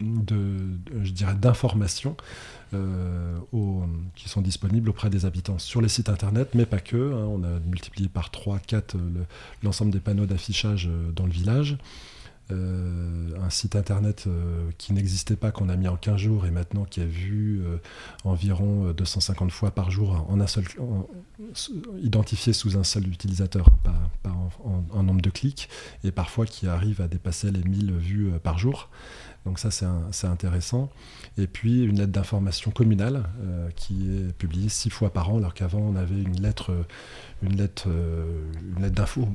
[0.00, 2.16] de, je dirais, d'informations
[2.72, 3.38] euh,
[4.14, 7.12] qui sont disponibles auprès des habitants sur les sites internet, mais pas que.
[7.12, 7.26] Hein.
[7.28, 8.96] on a multiplié par 3, 4
[9.62, 11.76] l'ensemble des panneaux d'affichage euh, dans le village.
[12.52, 14.28] Euh, un site internet
[14.76, 17.62] qui n'existait pas, qu'on a mis en 15 jours et maintenant qui a vu
[18.22, 20.64] environ 250 fois par jour en un seul,
[22.02, 24.30] identifié sous un seul utilisateur, pas,
[24.92, 25.70] en, nombre de clics,
[26.04, 28.90] et parfois qui arrive à dépasser les 1000 vues par jour.
[29.44, 30.90] Donc ça, c'est intéressant.
[31.36, 35.54] Et puis une lettre d'information communale euh, qui est publiée six fois par an, alors
[35.54, 36.74] qu'avant on avait une lettre,
[37.42, 38.24] une lettre, euh,
[38.76, 39.28] une lettre d'info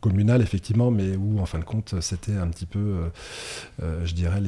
[0.00, 3.08] communale effectivement, mais où en fin de compte c'était un petit peu,
[3.80, 4.42] euh, je dirais,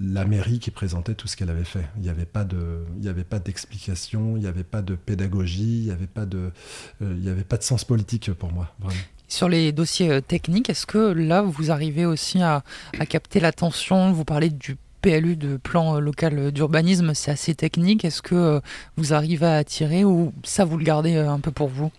[0.00, 1.88] la mairie qui présentait tout ce qu'elle avait fait.
[1.96, 5.92] Il n'y avait pas de, il d'explication, il n'y avait pas de pédagogie, il n'y
[5.92, 6.52] avait pas de,
[7.00, 9.00] avait pas de sens politique pour moi, vraiment.
[9.28, 12.62] Sur les dossiers euh, techniques, est-ce que là, vous arrivez aussi à,
[13.08, 14.10] capter l'attention?
[14.10, 18.06] Vous parlez du PLU de plan euh, local d'urbanisme, c'est assez technique.
[18.06, 18.60] Est-ce que euh,
[18.96, 21.92] vous arrivez à attirer ou ça, vous le gardez un peu pour vous?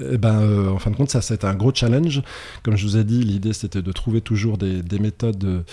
[0.00, 2.22] Eh ben, en fin de compte, ça, c'est un gros challenge.
[2.62, 5.64] Comme je vous ai dit, l'idée, c'était de trouver toujours des, méthodes de,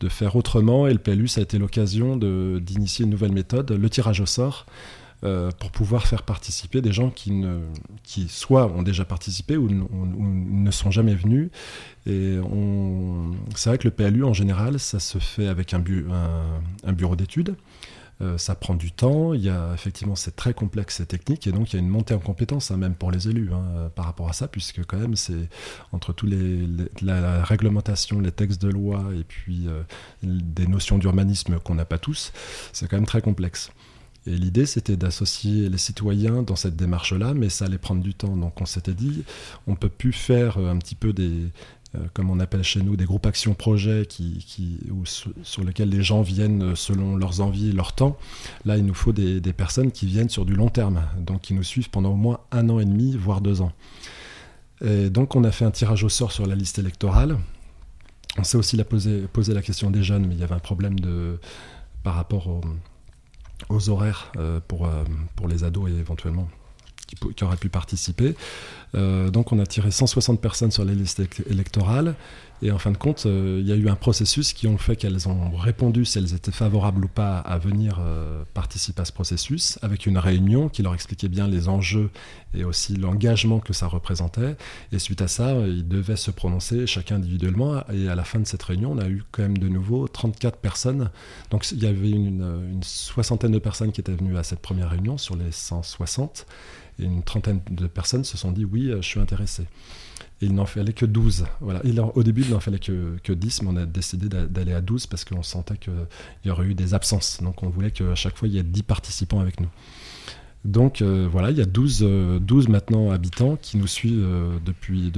[0.00, 0.88] de, faire autrement.
[0.88, 4.66] Et le PLU, ça a été l'occasion d'initier une nouvelle méthode, le tirage au sort.
[5.24, 7.60] Euh, pour pouvoir faire participer des gens qui, ne,
[8.02, 11.48] qui soit ont déjà participé ou, ne sont jamais venus.
[12.04, 12.38] Et
[13.54, 15.80] c'est vrai que le PLU, en général, ça se fait avec un,
[16.92, 17.56] bureau d'études.
[18.22, 21.52] Euh, ça prend du temps, il y a effectivement c'est très complexe et technique et
[21.52, 24.06] donc il y a une montée en compétence hein, même pour les élus hein, par
[24.06, 25.50] rapport à ça puisque quand même c'est
[25.92, 26.66] entre tous les,
[27.02, 29.82] la, réglementation, les textes de loi et puis euh,
[30.22, 32.32] des notions d'urbanisme qu'on n'a pas tous,
[32.72, 33.70] c'est quand même très complexe.
[34.26, 38.36] Et l'idée, c'était d'associer les citoyens dans cette démarche-là, mais ça allait prendre du temps.
[38.36, 39.22] Donc on s'était dit,
[39.66, 41.50] on peut plus faire euh, un petit peu des,
[41.94, 44.80] euh, comme on appelle chez nous, des groupes actions projets qui, qui,
[45.42, 48.16] sur lesquels les gens viennent selon leurs envies, leur temps.
[48.64, 51.62] Là, il nous faut des, personnes qui viennent sur du long terme, donc qui nous
[51.62, 53.72] suivent pendant au moins un an et demi, voire deux ans.
[54.84, 57.38] Et donc on a fait un tirage au sort sur la liste électorale.
[58.38, 61.00] On s'est aussi posé, posé la question des jeunes, mais il y avait un problème
[61.00, 61.38] de,
[62.02, 62.60] par rapport au
[63.68, 64.32] aux horaires
[64.68, 64.88] pour,
[65.34, 66.48] pour les ados et éventuellement
[67.06, 68.34] qui, qui auraient pu participer.
[68.94, 72.14] donc on a tiré 160 personnes sur les listes électorales
[72.62, 74.96] et en fin de compte, euh, il y a eu un processus qui ont fait
[74.96, 79.12] qu'elles ont répondu si elles étaient favorables ou pas à venir euh, participer à ce
[79.12, 82.10] processus, avec une réunion qui leur expliquait bien les enjeux
[82.54, 84.56] et aussi l'engagement que ça représentait.
[84.90, 87.82] Et suite à ça, ils devaient se prononcer chacun individuellement.
[87.92, 90.56] Et à la fin de cette réunion, on a eu quand même de nouveau 34
[90.56, 91.10] personnes.
[91.50, 95.18] Donc il y avait une soixantaine de personnes qui étaient venues à cette première réunion
[95.18, 96.46] sur les 160.
[96.98, 99.66] Et une trentaine de personnes se sont dit oui, je suis intéressé
[100.40, 101.46] il n'en fallait que 12.
[101.60, 101.80] Voilà.
[102.14, 105.06] au début, il n'en fallait que, que 10, mais on a décidé d'aller à 12
[105.06, 105.92] parce qu'on sentait qu'il
[106.44, 107.40] y aurait eu des absences.
[107.42, 109.68] Donc on voulait qu'à chaque fois, il y ait 10 participants avec nous.
[110.64, 114.58] Donc euh, voilà, il y a 12, 12 euh, maintenant habitants qui nous suivent euh,
[114.64, 115.12] depuis,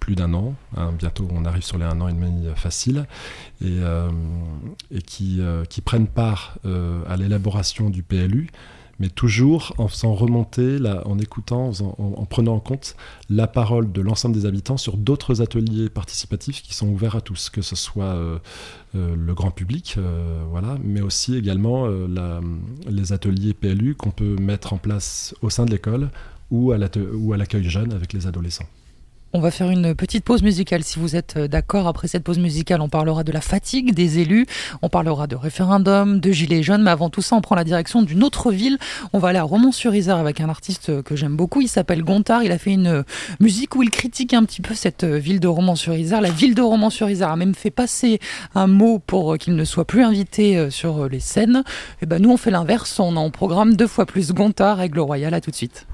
[0.00, 0.54] plus d'un an.
[0.76, 0.92] Hein.
[0.92, 3.06] bientôt, on arrive sur les un an et demi facile.
[3.64, 3.78] Et,
[4.90, 6.58] et qui, qui, prennent part
[7.08, 8.50] à l'élaboration du PLU
[8.98, 12.96] mais toujours en faisant remonter, en écoutant, en, prenant en compte
[13.28, 17.50] la parole de l'ensemble des habitants sur d'autres ateliers participatifs qui sont ouverts à tous,
[17.50, 18.38] que ce soit euh,
[18.94, 21.86] euh, le grand public, euh, voilà, mais aussi également
[22.88, 26.10] les ateliers PLU qu'on peut mettre en place au sein de l'école
[26.50, 28.66] ou à l'accueil jeune avec les adolescents.
[29.36, 31.88] On va faire une petite pause musicale si vous êtes euh, d'accord.
[31.88, 34.46] Après cette pause musicale, on parlera de la fatigue des élus,
[34.80, 38.00] on parlera de référendum, de gilets jaunes, mais avant tout ça, on prend la direction
[38.00, 38.78] d'une autre ville.
[39.12, 41.60] On va aller à Romans-sur-Isère avec un artiste que j'aime beaucoup.
[41.60, 42.44] Il s'appelle Gontard.
[42.44, 43.04] Il a fait une
[43.38, 46.22] musique où il critique un petit peu cette ville de Romans-sur-Isère.
[46.22, 48.20] La ville de Romans-sur-Isère a même fait passer
[48.54, 51.62] un mot pour qu'il ne soit plus invité euh, sur les scènes.
[51.66, 52.98] Et eh ben nous, on fait l'inverse.
[53.00, 55.34] On en programme deux fois plus Gontard, règle royale.
[55.34, 55.86] À tout de suite.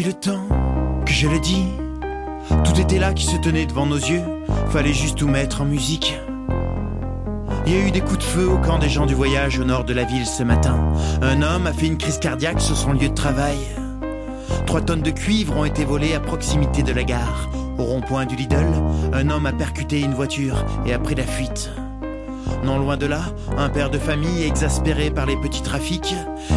[0.00, 0.48] Depuis le temps
[1.04, 1.66] que je le dis,
[2.64, 4.22] tout était là qui se tenait devant nos yeux,
[4.70, 6.18] fallait juste tout mettre en musique.
[7.66, 9.64] Il y a eu des coups de feu au camp des gens du voyage au
[9.64, 10.78] nord de la ville ce matin.
[11.20, 13.58] Un homme a fait une crise cardiaque sur son lieu de travail.
[14.64, 17.50] Trois tonnes de cuivre ont été volées à proximité de la gare.
[17.76, 18.72] Au rond-point du Lidl,
[19.12, 21.70] un homme a percuté une voiture et a pris la fuite.
[22.64, 23.22] Non loin de là,
[23.56, 26.14] un père de famille exaspéré par les petits trafics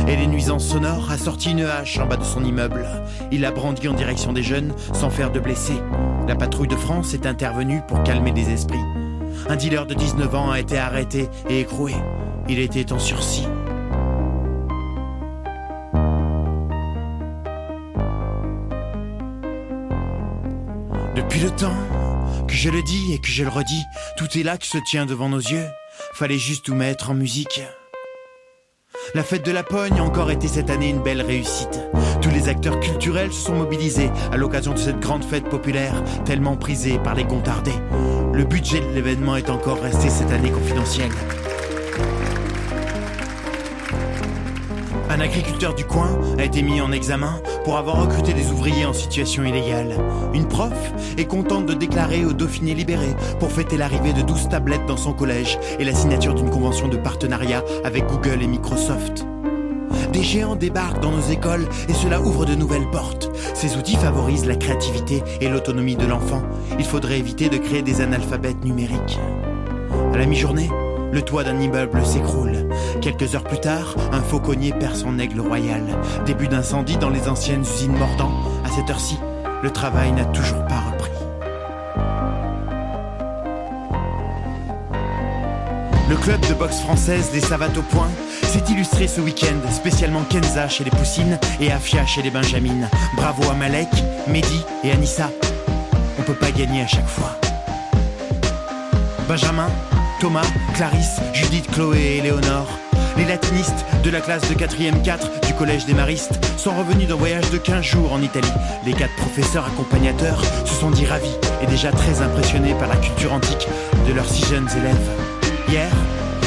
[0.08, 2.86] et les nuisances sonores a sorti une hache en bas de son immeuble.
[3.32, 5.82] Il l'a brandi en direction des jeunes sans faire de blessés.
[6.28, 8.84] La patrouille de France est intervenue pour calmer les esprits.
[9.50, 11.94] Un dealer de 19 ans a été arrêté et écroué.
[12.50, 13.48] Il était en sursis.
[21.16, 21.72] Depuis le temps
[22.48, 23.84] que je le dis et que je le redis,
[24.18, 25.68] tout est là qui se tient devant nos yeux.
[26.14, 27.62] Fallait juste tout mettre en musique.
[29.16, 31.82] La fête de la Pogne a encore été cette année une belle réussite.
[32.22, 36.56] Tous les acteurs culturels se sont mobilisés à l'occasion de cette grande fête populaire, tellement
[36.56, 37.80] prisée par les Gontardais.
[38.34, 41.12] Le budget de l'événement est encore resté cette année confidentiel.
[45.14, 48.94] Un agriculteur du coin a été mis en examen pour avoir recruté des ouvriers en
[48.94, 49.96] situation illégale.
[50.34, 50.74] Une prof
[51.20, 55.14] est contente de déclarer au Dauphiné libéré pour fêter l'arrivée de 12 tablettes dans son
[55.14, 59.28] collège et la signature d'une convention de partenariat avec Google et Microsoft.
[60.12, 63.30] Des géants débarquent dans nos écoles et cela ouvre de nouvelles portes.
[63.54, 66.42] Ces outils favorisent la créativité et l'autonomie de l'enfant.
[66.80, 69.20] Il faudrait éviter de créer des analphabètes numériques.
[70.12, 70.72] À la mi-journée,
[71.14, 72.68] le toit d'un immeuble s'écroule.
[73.00, 75.84] Quelques heures plus tard, un fauconnier perd son aigle royal.
[76.26, 78.32] Début d'incendie dans les anciennes usines Mordant.
[78.66, 79.20] À cette heure-ci,
[79.62, 81.12] le travail n'a toujours pas repris.
[86.10, 88.10] Le club de boxe française des Savates au Point
[88.42, 92.90] s'est illustré ce week-end, spécialement Kenza chez les Poussines et Afia chez les Benjamines.
[93.16, 93.90] Bravo à Malek,
[94.28, 95.30] Mehdi et Anissa.
[96.20, 97.38] On peut pas gagner à chaque fois.
[99.28, 99.70] Benjamin,
[100.24, 102.80] Thomas, Clarisse, Judith, Chloé et Léonore.
[103.18, 107.16] Les latinistes de la classe de 4e 4 du collège des Maristes sont revenus d'un
[107.16, 108.54] voyage de 15 jours en Italie.
[108.86, 113.34] Les quatre professeurs accompagnateurs se sont dit ravis et déjà très impressionnés par la culture
[113.34, 113.68] antique
[114.08, 115.10] de leurs six jeunes élèves.
[115.68, 115.92] Hier,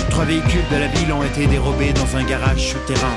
[0.09, 3.13] trois véhicules de la ville ont été dérobés dans un garage souterrain.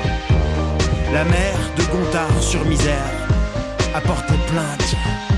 [1.14, 3.10] La mère de Gontard sur Misère
[3.94, 5.29] a porté plainte.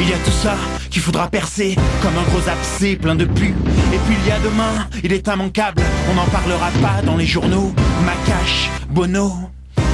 [0.00, 0.54] Il y a tout ça
[0.90, 3.46] qu'il faudra percer comme un gros abcès plein de pu.
[3.92, 7.26] Et puis il y a demain, il est immanquable, on n'en parlera pas dans les
[7.26, 7.74] journaux.
[8.04, 9.32] Macache, Bono,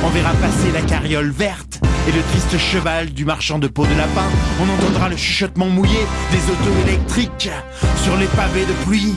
[0.02, 3.94] on verra passer la carriole verte et le triste cheval du marchand de peau de
[3.94, 4.28] lapin.
[4.60, 6.00] On entendra le chuchotement mouillé
[6.30, 7.50] des autos électriques
[8.02, 9.14] sur les pavés de pluie.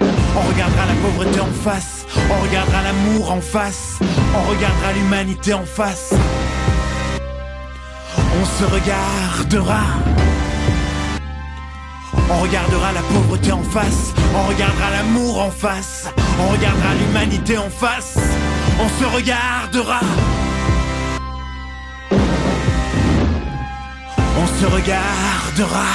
[0.00, 3.98] On regardera la pauvreté en face, on regardera l'amour en face,
[4.36, 6.14] on regardera l'humanité en face.
[8.40, 9.80] On se regardera
[12.30, 16.06] On regardera la pauvreté en face, on regardera l'amour en face,
[16.38, 18.18] on regardera l'humanité en face,
[18.78, 20.00] on se regardera.
[24.40, 25.86] On se regardera.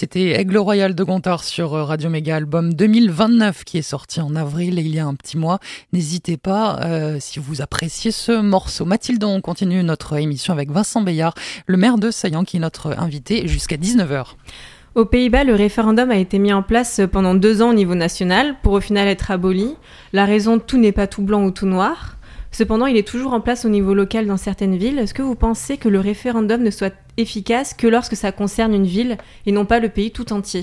[0.00, 4.34] C'était Aigle Royal de Gontard sur euh, Radio Méga Album 2029 qui est sorti en
[4.34, 5.58] avril il y a un petit mois.
[5.92, 8.86] N'hésitez pas euh, si vous appréciez ce morceau.
[8.86, 11.34] Mathilde, on continue notre émission avec Vincent Bayard,
[11.66, 14.28] le maire de Saillant qui est notre invité jusqu'à 19h.
[14.94, 18.56] Aux Pays-Bas, le référendum a été mis en place pendant deux ans au niveau national
[18.62, 19.76] pour au final être aboli.
[20.14, 22.16] La raison, tout n'est pas tout blanc ou tout noir.
[22.52, 24.98] Cependant, il est toujours en place au niveau local dans certaines villes.
[24.98, 28.86] Est-ce que vous pensez que le référendum ne soit efficace que lorsque ça concerne une
[28.86, 30.62] ville et non pas le pays tout entier?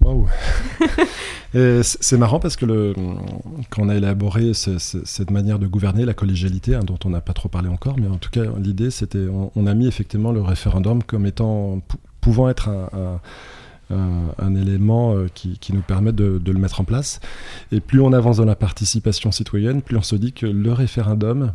[0.00, 0.26] Waouh
[1.82, 2.94] C'est marrant parce que
[3.70, 7.32] quand on a élaboré cette manière de gouverner, la collégialité, hein, dont on n'a pas
[7.32, 11.02] trop parlé encore, mais en tout cas, l'idée, c'était, on, a mis effectivement le référendum
[11.02, 11.80] comme étant,
[12.20, 13.20] pouvant être un,
[14.56, 17.20] élément euh, qui, nous permet de, le mettre en place.
[17.72, 21.52] Et plus on avance dans la participation citoyenne, plus on se dit que le référendum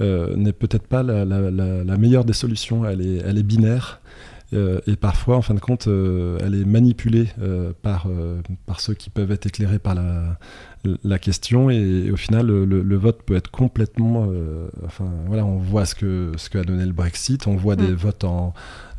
[0.00, 4.00] euh, n'est peut-être pas la, meilleure des solutions, elle est, elle est binaire.
[4.52, 7.28] Euh, et parfois, en fin de compte, elle est manipulée
[7.82, 8.06] par,
[8.66, 10.38] par ceux qui peuvent être éclairés par la,
[11.02, 14.28] la question et, au final le, vote peut être complètement
[14.84, 17.94] enfin voilà on voit ce que ce qu'a donné le Brexit on voit des mm.
[17.94, 18.54] votes en,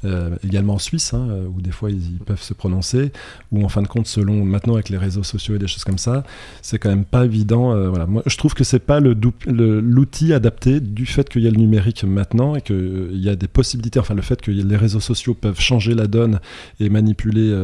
[0.05, 3.11] euh, également en Suisse, hein, euh, où des fois ils, peuvent se prononcer,
[3.51, 5.97] ou en fin de compte, selon maintenant avec les réseaux sociaux et des choses comme
[5.97, 6.23] ça,
[6.61, 7.73] c'est quand même pas évident.
[7.73, 8.05] Euh, voilà.
[8.05, 12.03] Moi, je trouve que c'est pas l'outil adapté du fait qu'il y a le numérique
[12.03, 15.59] maintenant et qu'il y a des possibilités, enfin le fait que les réseaux sociaux peuvent
[15.59, 16.39] changer la donne
[16.79, 17.55] et manipuler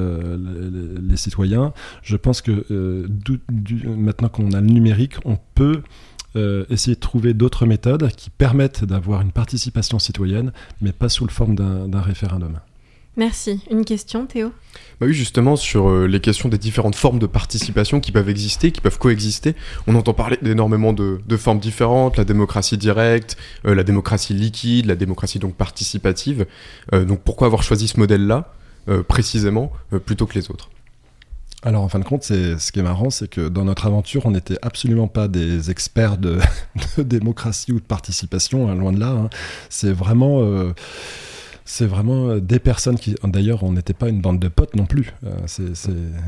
[1.01, 1.73] les, citoyens.
[2.01, 2.65] Je pense que
[3.85, 5.81] maintenant qu'on a le numérique, on peut
[6.35, 11.25] euh, essayer de trouver d'autres méthodes qui permettent d'avoir une participation citoyenne, mais pas sous
[11.25, 12.59] le forme d'un référendum.
[13.15, 13.63] Merci.
[13.69, 14.51] Une question, Théo?
[14.99, 18.71] Bah Oui, justement, sur euh, les questions des différentes formes de participation qui peuvent exister,
[18.71, 19.53] qui peuvent coexister.
[19.85, 24.95] On entend parler d'énormément de, formes différentes, la démocratie directe, euh, la démocratie liquide, la
[24.95, 26.47] démocratie donc participative.
[26.91, 28.53] donc pourquoi avoir choisi ce modèle-là,
[29.07, 29.71] précisément,
[30.05, 30.69] plutôt que les autres?
[31.65, 34.31] Alors en fin de compte, ce qui est marrant, c'est que dans notre aventure, on
[34.31, 36.39] n'était absolument pas des experts de,
[36.97, 39.11] démocratie ou de participation, hein, loin de là.
[39.11, 39.29] Hein.
[39.69, 40.73] C'est vraiment, euh,
[41.63, 45.13] c'est euh, des personnes qui, d'ailleurs, on n'était pas une bande de potes non plus.
[45.25, 45.31] Euh,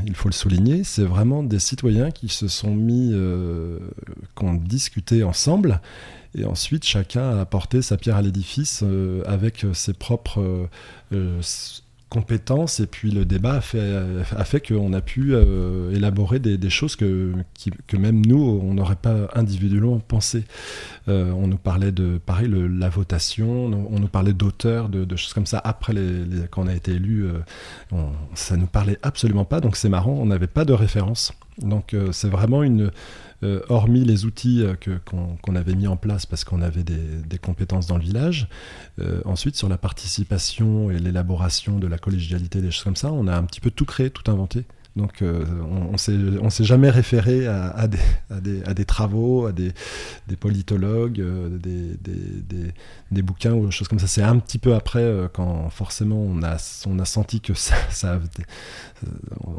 [0.06, 0.84] il faut le souligner.
[0.84, 5.82] C'est vraiment des citoyens qui se sont mis, qui ont discuté ensemble.
[6.34, 8.84] Et ensuite, chacun a apporté sa pierre à l'édifice
[9.26, 10.68] avec ses propres
[12.08, 13.94] compétences et puis le débat a fait,
[14.36, 17.32] a fait qu'on a pu euh, élaborer des, choses que,
[17.86, 20.44] que, même nous, on n'aurait pas individuellement pensé.
[21.08, 25.46] Euh, on nous parlait de, pareil, la votation, on nous parlait d'auteurs, de, choses comme
[25.46, 25.60] ça.
[25.64, 28.02] Après, les, quand on a été élu, euh,
[28.34, 29.60] ça nous parlait absolument pas.
[29.60, 31.32] Donc c'est marrant, on n'avait pas de référence.
[31.58, 32.90] Donc c'est vraiment une
[33.42, 34.74] euh, hormis les outils euh,
[35.04, 38.48] qu'on avait mis en place parce qu'on avait des, compétences dans le village.
[38.98, 43.26] Euh, ensuite, sur la participation et l'élaboration de la collégialité, des choses comme ça, on
[43.26, 44.64] a un petit peu tout créé, tout inventé.
[44.96, 45.98] Donc on ne
[46.48, 49.74] s'est jamais référé à, des, travaux, à des,
[50.40, 51.22] politologues,
[51.60, 54.06] des, bouquins ou des choses comme ça.
[54.06, 56.56] C'est un petit peu après, quand forcément on a,
[57.04, 58.18] senti que ça, ça,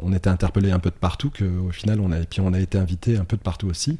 [0.02, 2.60] on était interpellé un peu de partout, qu'au final, on a, et puis on a
[2.60, 3.98] été invité un peu de partout aussi.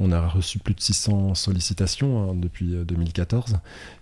[0.00, 3.58] On a reçu plus de 600 sollicitations hein, depuis 2014.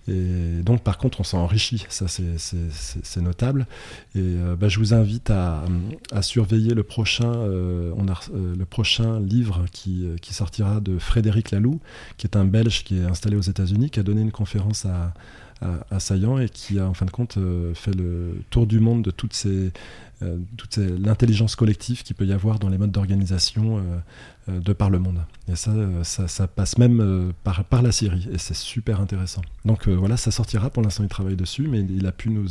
[0.09, 3.67] Euh, et donc, par contre, on s'est enrichi, ça c'est notable.
[4.15, 5.65] Et euh, bah, je vous invite à,
[6.21, 11.81] surveiller le prochain, on a, le prochain livre qui, sortira de Frédéric Laloux,
[12.17, 15.15] qui est un Belge qui est installé aux États-Unis, qui a donné une conférence à,
[15.99, 17.39] Saillant et qui a en fin de compte
[17.75, 19.73] fait le tour du monde de toutes ces
[20.23, 23.81] euh, toute l'intelligence collective qu'il peut y avoir dans les modes d'organisation euh,
[24.49, 25.21] euh, de par le monde.
[25.49, 25.73] Et ça,
[26.05, 29.43] ça, passe même par, la Syrie, et c'est super intéressant.
[29.65, 32.51] Donc voilà, ça sortira, pour l'instant il travaille dessus, mais il a pu nous,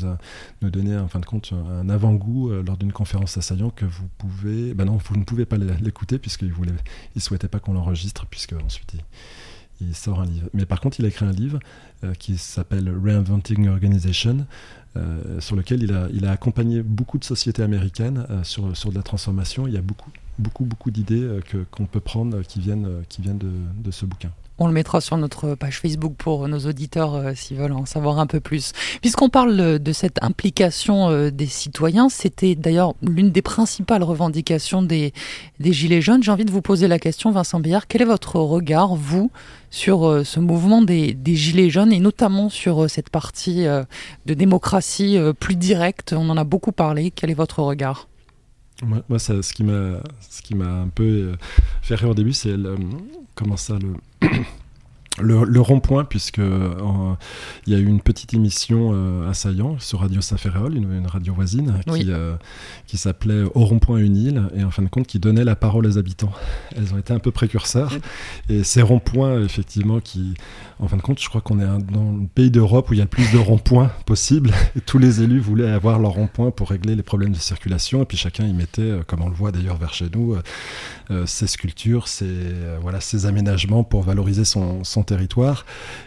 [0.62, 4.74] donner en fin de compte un avant-goût lors d'une conférence assaillant que vous pouvez...
[4.74, 6.51] Ben non, vous ne pouvez pas l'écouter, puisqu'il
[7.16, 8.99] ne souhaitait pas qu'on l'enregistre, puisque ensuite il,
[9.88, 10.48] il, sort un livre.
[10.54, 11.60] Mais par contre, il a écrit un livre
[12.20, 14.46] qui s'appelle Reinventing Organization,
[14.96, 18.92] euh, sur lequel il a, il a, accompagné beaucoup de sociétés américaines euh, sur, sur
[18.92, 19.66] de la transformation.
[19.66, 23.92] Il y a beaucoup beaucoup, beaucoup d'idées qu'on peut prendre qui viennent, qui viennent de
[23.92, 24.32] ce bouquin.
[24.60, 28.20] On le mettra sur notre page Facebook pour nos auditeurs euh, s'ils veulent en savoir
[28.20, 28.72] un peu plus.
[29.02, 35.12] Puisqu'on parle de cette implication euh, des citoyens, c'était d'ailleurs l'une des principales revendications des,
[35.60, 36.22] des Gilets jaunes.
[36.22, 39.32] J'ai envie de vous poser la question, Vincent Billard, quel est votre regard, vous,
[39.74, 45.17] sur euh, ce mouvement des, des, Gilets jaunes et notamment sur cette partie de démocratie
[45.39, 47.09] plus directe On en a beaucoup parlé.
[47.09, 48.07] Quel est votre regard?
[48.84, 49.99] Moi, ça, qui m'a
[50.30, 51.34] ce qui m'a un peu
[51.82, 52.53] fait rire au début, c'est
[53.34, 54.30] comment ça le
[55.22, 57.14] le, rond-point, puisque euh,
[57.68, 61.34] il y a eu une petite émission euh, à Saillant sur Radio Saint-Ferréol, une, radio
[61.34, 62.36] voisine, qui, euh,
[62.88, 65.86] qui s'appelait Au rond-point une île, et en fin de compte qui donnait la parole
[65.86, 66.32] aux habitants.
[66.76, 67.93] Elles ont été un peu précurseurs,
[68.49, 70.34] et ces ronds-points, effectivement, qui,
[70.80, 73.01] en fin de compte, je crois qu'on est dans le pays d'Europe où il y
[73.01, 76.70] a le plus de ronds-points possible, et tous les élus voulaient avoir leur rond-point pour
[76.70, 79.78] régler les problèmes de circulation, et puis chacun y mettait, comme on le voit d'ailleurs
[79.78, 80.36] vers chez nous,
[81.28, 82.26] ses sculptures, ses,
[82.82, 85.66] voilà, ses aménagements pour valoriser son, son territoire.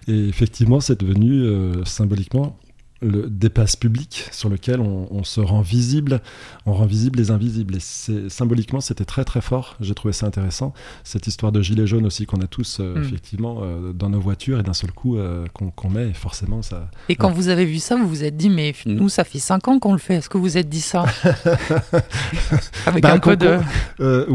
[0.08, 2.56] Et effectivement, c'est devenu euh, symboliquement
[3.02, 6.20] le, places publiques sur lesquelles on, se rend visible,
[6.66, 7.76] on rend visible les invisibles.
[7.76, 9.76] Et symboliquement, c'était très très fort.
[9.80, 10.74] J'ai trouvé ça intéressant.
[11.04, 13.02] Cette histoire de gilet jaune aussi qu'on a tous euh, mm.
[13.02, 16.90] effectivement euh, dans nos voitures et d'un seul coup euh, qu'on met, forcément ça.
[17.08, 19.68] Et quand vous avez vu ça, vous vous êtes dit, mais nous, ça fait 5
[19.68, 20.16] ans qu'on le fait.
[20.16, 21.04] Est-ce que vous êtes dit ça
[22.86, 23.58] Avec bah, un peu de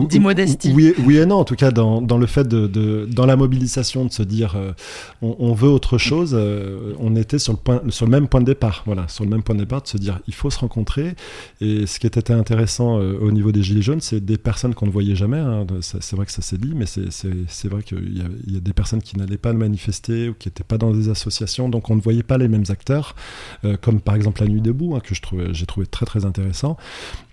[0.07, 0.71] d'immodestie.
[0.73, 1.37] Oui, oui, et non.
[1.37, 4.55] En tout cas, dans, dans le fait de, de, dans la mobilisation de se dire,
[5.21, 6.37] on, on, veut autre chose.
[6.99, 9.43] on était sur le point, sur le même point de départ, voilà, sur le même
[9.43, 11.15] point de départ, de se dire il faut se rencontrer.
[11.61, 14.85] Et ce qui était intéressant euh, au niveau des Gilets jaunes, c'est des personnes qu'on
[14.85, 15.39] ne voyait jamais.
[15.39, 15.65] Hein.
[15.81, 19.17] c'est vrai que ça s'est dit, mais c'est vrai qu'il y, a des personnes qui
[19.17, 22.37] n'allaient pas manifester ou qui n'étaient pas dans des associations, donc on ne voyait pas
[22.37, 23.15] les mêmes acteurs,
[23.65, 25.15] euh, comme par exemple la Nuit debout, hein, que
[25.53, 26.77] j'ai trouvé très très intéressant,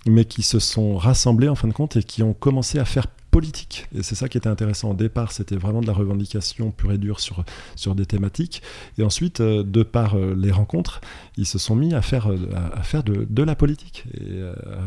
[0.06, 3.06] mais qui se sont rassemblés en fin de compte et qui ont commencé à faire
[3.38, 3.86] politique.
[3.94, 4.90] Et c'est ça qui était intéressant.
[4.90, 7.44] Au départ, c'était vraiment de la revendication pure et dure sur,
[7.76, 8.62] sur des thématiques.
[8.98, 11.00] Et ensuite, euh, de par euh, les rencontres,
[11.36, 12.36] ils se sont mis à faire, euh,
[12.74, 14.06] à, faire de, de, la politique,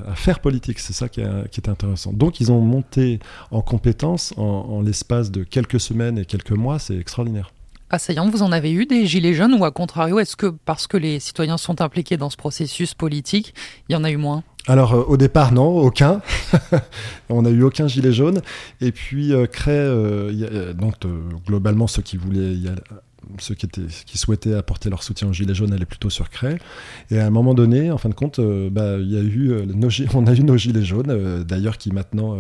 [0.05, 0.79] à faire politique.
[0.79, 2.11] C'est ça qui, est, intéressant.
[2.11, 3.19] Donc, ils ont monté
[3.51, 6.77] en compétences en, en l'espace de quelques semaines et quelques mois.
[6.77, 7.53] C'est extraordinaire.
[7.89, 10.95] Assaillant, vous en avez eu des gilets jaunes ou à contrario, est-ce que parce que
[10.97, 13.53] les citoyens sont impliqués dans ce processus politique,
[13.87, 14.43] il y en a eu moins?
[14.67, 16.21] Alors euh, au départ non, aucun.
[17.29, 18.41] on n'a eu aucun gilet jaune.
[18.79, 20.95] Et puis euh, Cray, euh, donc
[21.45, 22.81] globalement ceux qui voulaient y aller,
[23.39, 26.57] ceux qui, souhaitaient apporter leur soutien aux Gilets jaunes allaient plutôt sur Cray.
[27.09, 29.65] Et à un moment donné, en fin de compte, euh, bah, y a eu, euh,
[30.13, 32.37] on a eu nos Gilets jaunes, euh, d'ailleurs qui maintenant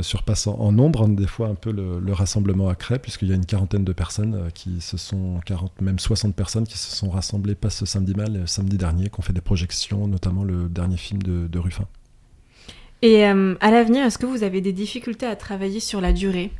[0.00, 3.34] surpassent en, nombre, hein, des fois un peu le, rassemblement à Cray, puisqu'il y a
[3.34, 7.54] une quarantaine de personnes qui se sont, 40, même 60 personnes qui se sont rassemblées,
[7.54, 11.22] pas ce samedi mal, samedi dernier, qui ont fait des projections, notamment le dernier film
[11.22, 11.86] de Ruffin.
[13.00, 16.50] Et à l'avenir, est-ce que vous avez des difficultés à travailler sur la durée?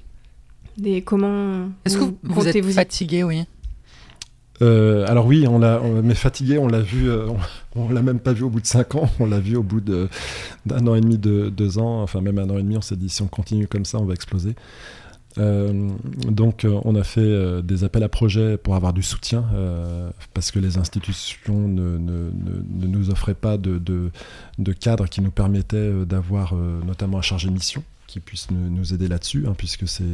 [0.76, 3.44] Des comment Est-ce que vous, êtes fatigué, oui
[4.60, 7.26] euh, alors oui, on l'a, mais fatigué, on l'a vu, euh,
[7.74, 9.80] on, l'a même pas vu au bout de 5 ans, on l'a vu au bout
[9.80, 12.96] d'un an et demi, de deux ans, enfin même un an et demi, on s'est
[12.96, 14.54] dit si on continue comme ça, on va exploser.
[15.38, 15.88] Euh,
[16.28, 19.44] donc on a fait des appels à projets pour avoir du soutien,
[20.32, 24.10] parce que les institutions ne, ne, ne, nous offraient pas de, de,
[24.58, 27.82] de cadre qui nous permettait d'avoir notamment un chargé de mission
[28.12, 30.04] qui puisse nous, aider là-dessus, hein, puisque c'est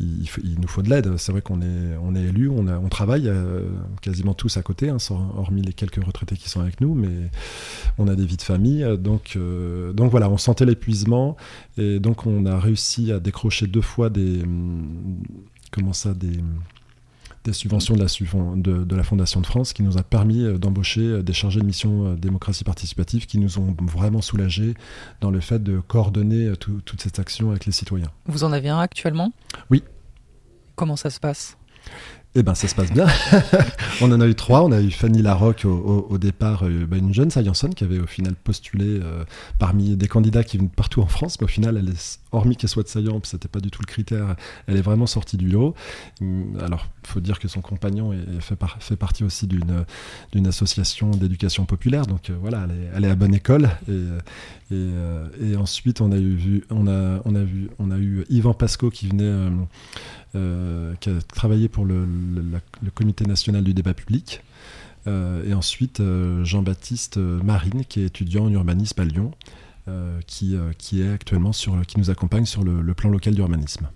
[0.00, 0.26] il,
[0.60, 1.16] nous faut de l'aide.
[1.18, 3.62] C'est vrai qu'on est on est élu, on, travaille euh,
[4.02, 4.96] quasiment tous à côté, hein,
[5.36, 7.30] hormis les quelques retraités qui sont avec nous, mais
[7.96, 11.36] on a des vies de famille, donc euh, donc voilà, on sentait l'épuisement
[11.76, 15.22] et donc on a réussi à décrocher deux fois des hum,
[15.70, 16.40] comment ça des
[17.48, 21.00] des subventions de la, de, la, Fondation de France qui nous a permis euh, d'embaucher
[21.00, 24.74] euh, des chargés de mission euh, démocratie participative qui nous ont vraiment soulagés
[25.20, 28.10] dans le fait de coordonner toute cette action avec les citoyens.
[28.26, 29.32] Vous en avez un actuellement?
[29.70, 29.82] Oui.
[30.76, 31.56] Comment ça se passe?
[32.34, 33.06] Eh ben, ça se passe bien.
[34.00, 34.62] on en a eu trois.
[34.62, 38.06] On a eu Fanny Larocque au, départ, euh, bah, une jeune Sayanson qui avait au
[38.06, 39.24] final postulé euh,
[39.58, 42.68] parmi des candidats qui venaient partout en France, mais au final, elle est, hormis qu'elle
[42.68, 45.74] soit de Saillant, c'était pas du tout le critère, elle est vraiment sortie du lot.
[46.20, 52.30] Hum, alors, faut dire que son compagnon fait, partie aussi d'une association d'éducation populaire, donc
[52.30, 53.70] euh, voilà, elle est, à bonne école.
[54.70, 58.90] Et, ensuite, on a eu, on a, on a vu, on a eu Yvan Pasco
[58.90, 59.50] qui venait
[60.34, 62.06] euh, qui a travaillé pour le,
[62.94, 64.42] Comité national du débat public.
[65.06, 69.32] Euh, et ensuite, euh, Jean-Baptiste Marine, qui est étudiant en urbanisme à Lyon,
[70.26, 73.88] qui, qui, est actuellement sur, qui nous accompagne sur le, plan local d'urbanisme.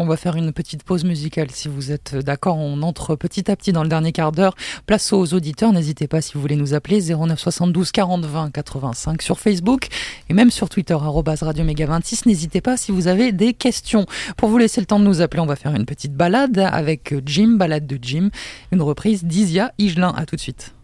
[0.00, 2.56] On va faire une petite pause musicale si vous êtes d'accord.
[2.56, 4.54] On entre petit à petit dans le dernier quart d'heure.
[4.86, 5.72] Place aux auditeurs.
[5.72, 9.88] N'hésitez pas si vous voulez nous appeler 09 72 40 20 85 sur Facebook
[10.30, 12.26] et même sur Twitter Radio Méga 26.
[12.26, 14.06] N'hésitez pas si vous avez des questions.
[14.36, 17.14] Pour vous laisser le temps de nous appeler, on va faire une petite balade avec
[17.26, 18.30] Jim, balade de Jim,
[18.70, 20.14] une reprise d'Isia Igelin.
[20.16, 20.77] À tout de suite.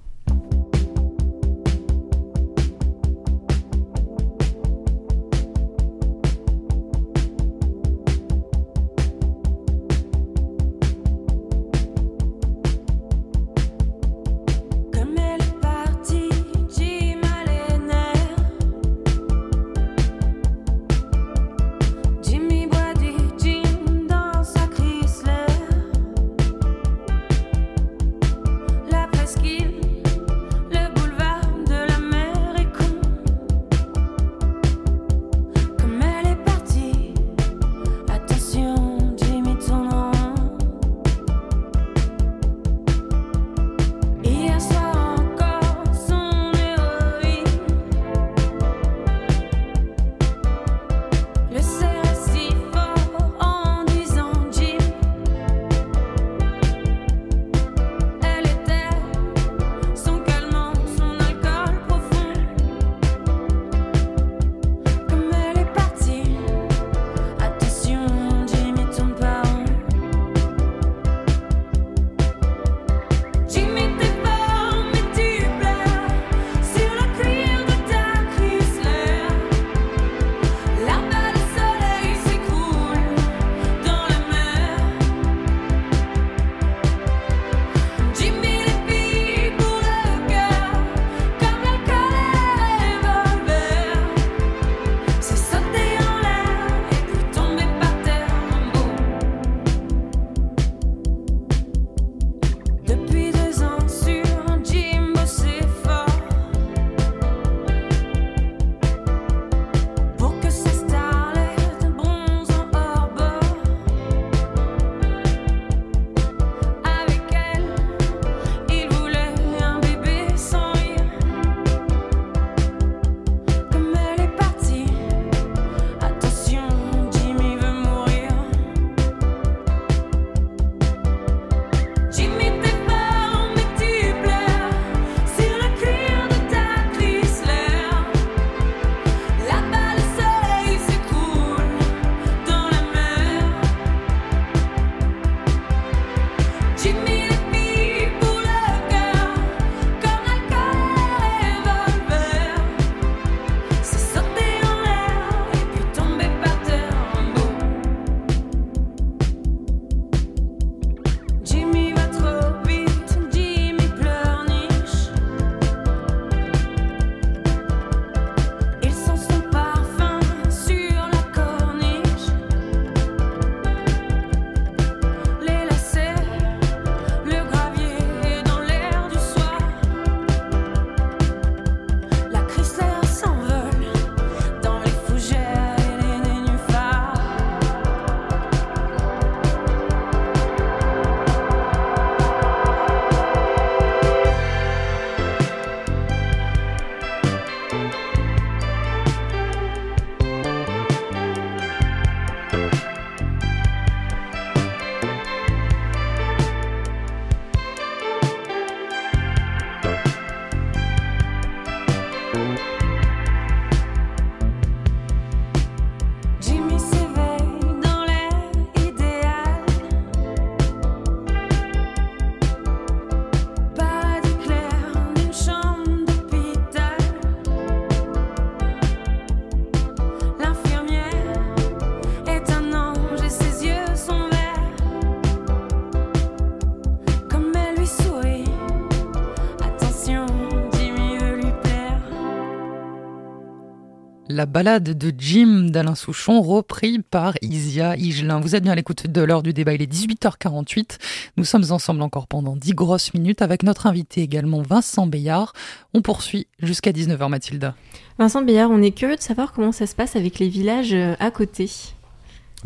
[244.45, 248.41] La balade de Jim d'Alain Souchon, repris par Isia Igelin.
[248.41, 250.99] Vous êtes bien à l'écoute de l'heure du débat, il est 18h48.
[251.39, 255.55] Nous sommes ensemble encore pendant 10 grosses minutes avec notre invité également Vincent Bayard.
[255.95, 257.75] On poursuit jusqu'à 19h Mathilda.
[258.19, 261.15] Vincent Bayard, on est curieux de savoir comment ça se passe avec les villages euh,
[261.21, 261.71] à côté.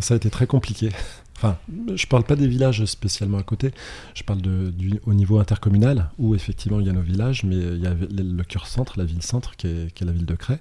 [0.01, 0.91] Ça a été très compliqué.
[1.39, 1.57] Enfin,
[1.95, 3.71] je parle pas des villages spécialement à côté,
[4.15, 7.81] je parle du, au niveau intercommunal, où effectivement il y a nos villages, mais il
[7.81, 10.59] y a le, cœur centre, la ville centre, qui est, la ville de Cray.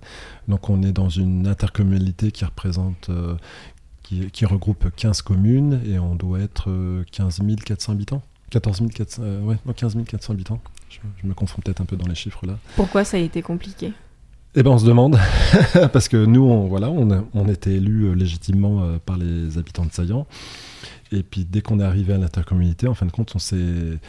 [0.47, 3.35] Donc on est dans une intercommunalité qui représente, euh,
[4.03, 6.69] qui, regroupe 15 communes et on doit être
[7.11, 8.21] 15 400 habitants.
[8.51, 10.61] 14 400, ouais, 15 400 habitants.
[10.89, 12.59] Je, je me confonds peut-être un peu dans les chiffres là.
[12.75, 13.93] Pourquoi ça a été compliqué?
[14.57, 15.17] Eh ben on se demande,
[15.93, 20.27] parce que nous, on, voilà, on, on était élus légitimement par les habitants de Saillant.
[21.11, 23.99] Et puis dès qu'on est arrivé à l'intercommunalité, en fin de compte, on s'est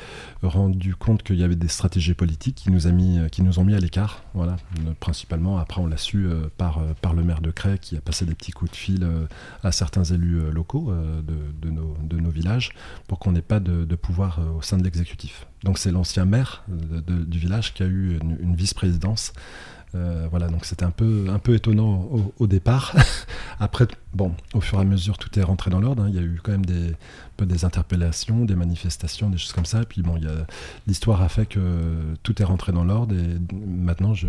[0.43, 3.65] rendu compte qu'il y avait des stratégies politiques qui nous, a mis, qui nous ont
[3.65, 4.23] mis à l'écart.
[4.35, 4.57] Voilà.
[5.01, 8.01] Principalement, après on l'a su euh, par, euh, par le maire de Cray qui a
[8.01, 9.27] passé des petits coups de fil euh,
[9.63, 12.71] à certains élus locaux de, de, nos, de, nos, villages
[13.07, 15.47] pour qu'on n'ait pas de, pouvoir au sein de l'exécutif.
[15.65, 20.85] Donc c'est l'ancien maire du village qui a eu une vice-présidence euh, voilà, donc c'était
[20.85, 22.09] un peu, un peu étonnant
[22.39, 22.95] au, départ.
[23.61, 26.03] Après, bon, au fur et à mesure, tout est rentré dans l'ordre.
[26.03, 26.09] Hein.
[26.11, 26.95] Il y a eu quand même des,
[27.47, 29.83] des interpellations, des manifestations, des choses comme ça.
[29.83, 30.19] Et puis bon,
[30.87, 33.15] l'histoire a fait que tout est rentré dans l'ordre.
[33.15, 34.29] Et maintenant, je,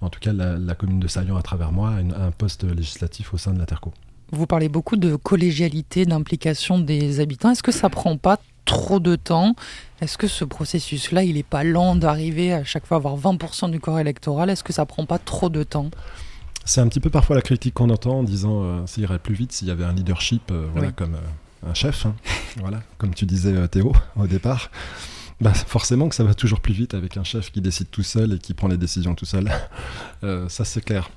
[0.00, 3.38] en tout cas, la, commune de Saillant, à travers moi, a un poste législatif au
[3.38, 3.92] sein de l'Interco.
[4.32, 7.50] Vous parlez beaucoup de collégialité, d'implication des habitants.
[7.50, 9.54] Est-ce que ça prend pas trop de temps?
[10.00, 13.70] Est-ce que ce processus-là, il n'est pas lent d'arriver à chaque fois à avoir 20%
[13.70, 14.48] du corps électoral?
[14.48, 15.90] Est-ce que ça prend pas trop de temps?
[16.64, 19.34] C'est un petit peu parfois la critique qu'on entend en disant euh, ça irait plus
[19.34, 22.14] vite s'il y avait un leadership euh, voilà, comme euh, un chef, hein.
[22.58, 24.70] voilà, comme tu disais Théo au départ.
[25.40, 28.34] Bah, forcément que ça va toujours plus vite avec un chef qui décide tout seul
[28.34, 29.50] et qui prend les décisions tout seul.
[30.48, 31.10] ça c'est clair.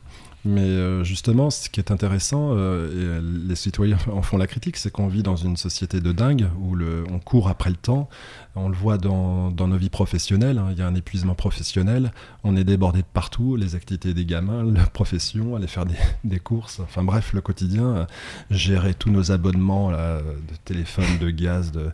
[0.48, 4.78] Mais euh, justement, ce qui est intéressant, euh, et les citoyens en font la critique,
[4.78, 6.78] c'est qu'on vit dans une société de dingue où
[7.12, 8.08] on court après le temps.
[8.56, 10.60] On le voit dans, nos vies professionnelles.
[10.60, 10.68] Hein.
[10.72, 12.14] il y a un épuisement professionnel.
[12.44, 13.56] On est débordé de partout.
[13.56, 15.86] Les activités des gamins, la profession, aller faire
[16.24, 16.80] des, courses.
[16.80, 17.86] Enfin bref, le quotidien.
[17.86, 18.06] Euh,
[18.52, 21.72] gérer tous nos abonnements de téléphone, de gaz.
[21.72, 21.90] De,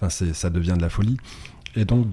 [0.00, 1.16] enfin, ça devient de la folie.
[1.74, 2.06] Et donc,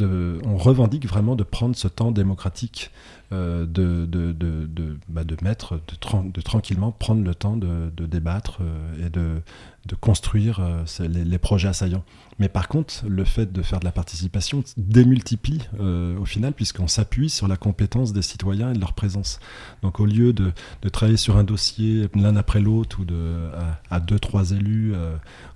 [0.46, 2.92] on revendique vraiment de prendre ce temps démocratique
[3.25, 8.60] euh, de, de, de, de, bah de mettre, de, tranquillement prendre le temps de, débattre
[8.62, 9.42] euh, et de,
[9.86, 12.04] de construire euh, les, projets assaillants.
[12.40, 17.30] Mais par contre, le fait de faire de la participation démultiplie au final, puisqu'on s'appuie
[17.30, 19.40] sur la compétence des citoyens et de leur présence.
[19.84, 23.50] Donc au lieu de, de travailler sur un dossier l'un après l'autre, ou de,
[23.90, 24.94] à, deux, trois élus,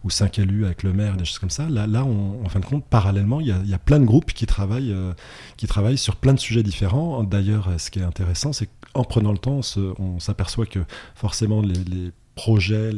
[0.05, 2.65] ou cinq élus avec le maire, des choses comme ça, là, là en fin de
[2.65, 4.95] compte, parallèlement, il y a, y a plein de groupes qui travaillent,
[5.57, 7.23] qui travaillent sur plein de sujets différents.
[7.23, 9.61] D'ailleurs, euh, ce qui est intéressant, c'est qu'en prenant le temps,
[9.99, 10.80] on s'aperçoit que
[11.15, 12.91] forcément les, projets,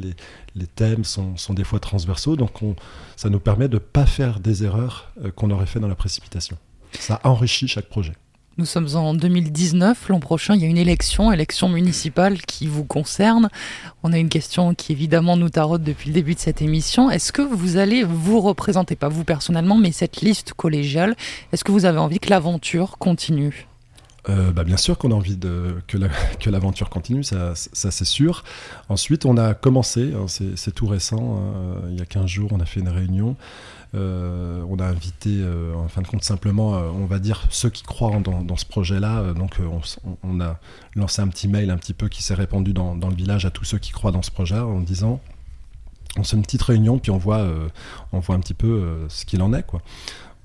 [0.56, 2.52] les, thèmes sont, des fois transversaux, donc
[3.16, 5.96] ça nous permet de ne pas faire des erreurs euh, qu'on aurait fait dans la
[5.96, 6.58] précipitation.
[7.00, 8.14] Ça enrichit chaque projet.
[8.58, 12.84] Nous sommes en 2019, l'an prochain il y a une élection, élection municipale qui vous
[12.84, 13.50] concerne.
[14.04, 17.10] On a une question qui évidemment nous taraude depuis le début de cette émission.
[17.10, 21.16] Est-ce que vous allez vous représenter, pas vous personnellement, mais cette liste collégiale
[21.54, 23.68] Est-ce que vous avez envie que l'aventure continue?
[24.30, 28.44] Euh, bah bien sûr qu'on a envie que l'aventure continue, ça, c'est sûr.
[28.90, 32.60] Ensuite, on a commencé, hein, c'est tout récent, hein, il y a 15 jours, on
[32.60, 33.36] a fait une réunion.
[33.94, 37.84] Euh, on a invité, euh, en fin de compte, simplement, on va dire, ceux qui
[37.84, 39.34] croient dans, ce projet-là.
[39.34, 39.58] donc,
[40.24, 40.60] on, a
[40.96, 43.50] lancé un petit mail un petit peu qui s'est répandu dans, dans, le village à
[43.50, 45.20] tous ceux qui croient dans ce projet en disant
[46.18, 47.48] on fait une petite réunion, puis on voit,
[48.12, 49.64] on voit un petit peu ce qu'il en est.
[49.64, 49.82] quoi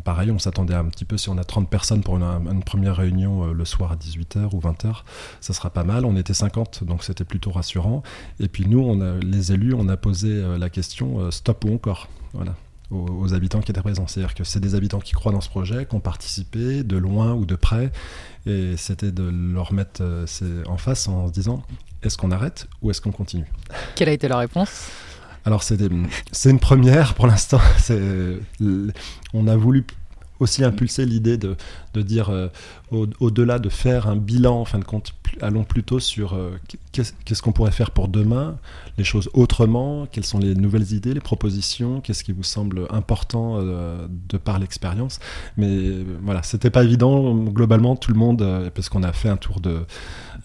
[0.07, 3.45] pareil, on s'attendait un petit peu, si on a 30 personnes pour une, première réunion
[3.49, 5.03] euh, le soir à 18h ou 20h,
[5.41, 6.07] ça sera pas mal.
[6.07, 8.05] On était 50, donc c'était plutôt rassurant.
[8.39, 12.09] Et puis nous, les élus, on a posé euh, la question euh, stop ou encore
[12.35, 12.55] voilà,
[12.93, 14.07] aux, habitants qui étaient présents.
[14.07, 17.35] C'est-à-dire que c'est des habitants qui croient dans ce projet, qui ont participé de loin
[17.35, 17.91] ou de près.
[18.47, 20.05] Et c'était de leur mettre
[20.69, 21.65] en face en se disant
[22.05, 23.51] est-ce qu'on arrête ou est-ce qu'on continue?
[23.97, 24.89] Quelle a été la réponse?
[25.47, 27.61] Alors c'est une première pour l'instant.
[29.33, 29.87] On a voulu
[30.41, 31.57] aussi impulser l'idée de,
[31.95, 32.49] dire euh,
[32.93, 36.57] au-delà de faire un bilan, en fin de compte, allons plutôt sur euh,
[36.93, 38.57] qu'est-ce qu'on pourrait faire pour demain,
[38.97, 43.59] les choses autrement, quelles sont les nouvelles idées, les propositions, qu'est-ce qui vous semble important
[43.59, 45.19] euh, de par l'expérience.
[45.57, 45.91] Mais
[46.23, 49.85] voilà, c'était pas évident globalement tout le monde, parce qu'on a fait un tour de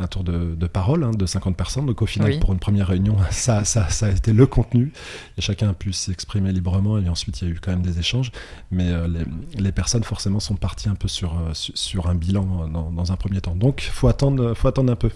[0.01, 1.85] un tour de, parole hein, de 50 personnes.
[1.85, 4.91] Donc au final, pour une première réunion, ça, ça, ça, a été le contenu.
[5.37, 6.97] Et chacun a pu s'exprimer librement.
[6.99, 8.31] Et ensuite, il y a eu quand même des échanges.
[8.71, 12.30] Mais euh, les, les, personnes, forcément, sont parties un peu sur, euh, sur un bilan
[12.32, 13.55] dans, dans, un premier temps.
[13.55, 15.09] Donc il faut attendre, faut attendre un peu.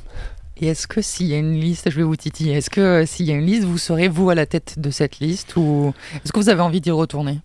[0.57, 3.05] Et est-ce que s'il y a une liste, je vais vous titiller, est-ce que euh,
[3.05, 5.93] s'il y a une liste, vous serez vous à la tête de cette liste ou
[6.23, 7.39] est-ce que vous avez envie d'y retourner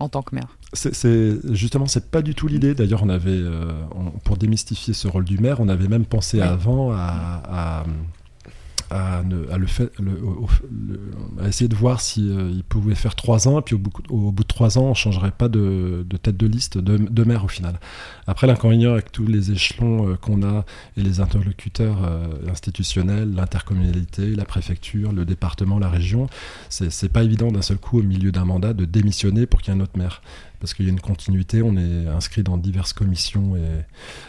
[0.00, 0.56] en tant que maire?
[0.72, 2.74] C'est justement c'est pas du tout l'idée.
[2.74, 3.70] D'ailleurs, on avait euh,
[4.24, 7.84] pour démystifier ce rôle du maire, on avait même pensé avant à, à,
[8.90, 9.22] à
[11.46, 14.84] essayer de voir si il pouvait faire trois ans puis au bout, de trois ans
[14.84, 17.78] on changerait pas de, tête de liste de, de, maire au final.
[18.26, 20.64] Après l'inconvénient avec tous les échelons qu'on a
[20.96, 21.98] et les interlocuteurs
[22.50, 26.28] institutionnels, l'intercommunalité, la préfecture, le département, la région,
[26.68, 29.76] c'est pas évident d'un seul coup au milieu d'un mandat de démissionner pour qu'il y
[29.76, 30.22] ait un autre maire
[30.60, 33.56] parce qu'il y a une continuité, on est inscrit dans diverses commissions.
[33.56, 33.84] Et...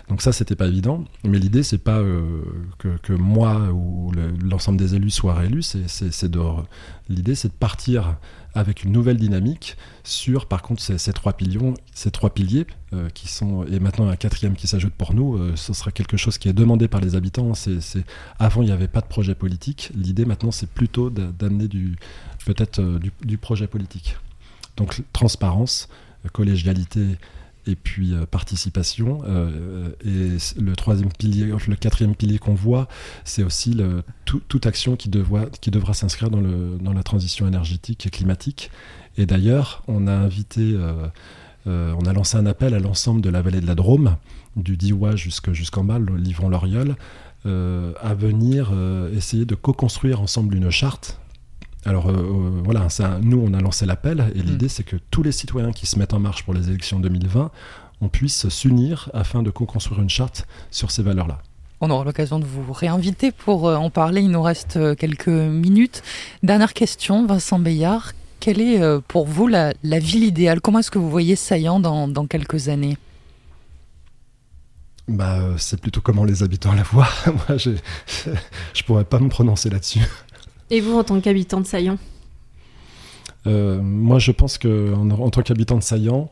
[0.10, 1.06] Donc ça, c'était pas évident.
[1.24, 2.42] Mais l'idée, c'est pas euh,
[2.78, 4.12] que, moi ou
[4.44, 6.38] l'ensemble des élus soient réélus, c'est.
[7.10, 8.18] L'idée, c'est de partir
[8.54, 13.28] avec une nouvelle dynamique sur, par contre, ces, trois, piliers, ces trois piliers euh, qui
[13.30, 16.50] sont, et maintenant un quatrième qui s'ajoute pour nous, euh, ce sera quelque chose qui
[16.50, 17.54] est demandé par les habitants.
[18.40, 19.92] Avant, il n'y avait pas de projet politique.
[19.96, 21.70] L'idée maintenant, c'est plutôt d'amener
[22.46, 22.82] peut-être
[23.24, 24.18] du projet politique.
[24.78, 25.90] Donc transparence,
[26.28, 27.18] collégialité
[27.68, 29.22] et puis euh, participation.
[29.28, 32.88] Euh, et le troisième pilier, le quatrième pilier qu'on voit,
[33.24, 35.12] c'est aussi le, toute action qui,
[35.62, 38.72] qui devra s'inscrire dans, dans, la transition énergétique et climatique.
[39.18, 41.10] Et d'ailleurs, on a invité, euh,
[41.66, 44.16] on a lancé un appel à l'ensemble de la vallée de la Drôme,
[44.56, 46.96] du Diwa jusqu'en bas, Livron-L'Oriol,
[47.46, 48.74] à venir
[49.16, 51.20] essayer de co-construire ensemble une charte
[51.88, 52.88] alors euh, euh, voilà,
[53.22, 54.70] nous on a lancé l'appel et l'idée mm.
[54.70, 57.50] c'est que tous les citoyens qui se mettent en marche pour les élections 2020,
[58.02, 61.40] on puisse s'unir afin de co-construire une charte sur ces valeurs-là.
[61.80, 64.22] On aura l'occasion de vous réinviter pour euh, en parler.
[64.22, 66.04] Il nous reste quelques minutes.
[66.44, 68.14] Dernière question, Vincent Bayard.
[68.40, 70.62] Quelle est pour vous la, ville idéale?
[70.62, 72.98] Comment est-ce que vous voyez Saillant dans, dans quelques années?
[75.08, 77.08] Bah, c'est plutôt comment les habitants la voient.
[77.26, 80.02] Moi, je ne pourrais pas me prononcer là-dessus.
[80.70, 81.98] Et vous, en tant qu'habitant de Saillant
[83.46, 86.30] euh, Moi, je pense qu'en en, tant qu'habitant de Saillant,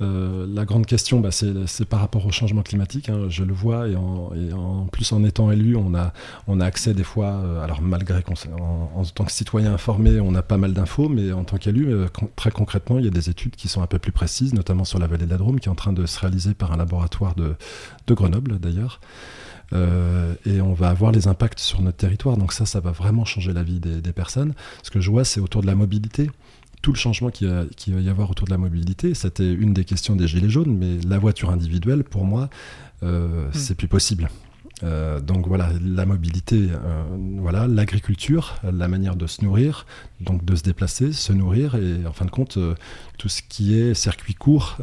[0.00, 3.10] euh, la grande question, bah, c'est par rapport au changement climatique.
[3.10, 6.12] Hein, je le vois, et en, plus en étant élu, on a,
[6.48, 10.34] on a accès des fois, euh, alors malgré qu'en en, tant que citoyen informé, on
[10.34, 11.94] a pas mal d'infos, mais en tant qu'élu,
[12.34, 14.98] très concrètement, il y a des études qui sont un peu plus précises, notamment sur
[14.98, 17.36] la vallée de la Drôme, qui est en train de se réaliser par un laboratoire
[17.36, 17.54] de
[18.08, 19.00] Grenoble d'ailleurs.
[19.72, 22.36] Euh, et on va avoir les impacts sur notre territoire.
[22.36, 24.54] Donc ça, ça va vraiment changer la vie des, personnes.
[24.82, 26.30] Ce que je vois, c'est autour de la mobilité.
[26.82, 30.16] Tout le changement qu'il va, y avoir autour de la mobilité, c'était une des questions
[30.16, 32.48] des Gilets jaunes, mais la voiture individuelle, pour moi,
[33.02, 33.52] euh, hmm.
[33.52, 34.28] c'est plus possible.
[34.82, 36.68] Euh, donc voilà, la mobilité,
[37.36, 39.84] voilà, l'agriculture, la manière de se nourrir,
[40.22, 42.58] donc de se déplacer, se nourrir, et en fin de compte,
[43.18, 44.78] tout ce qui est circuit court,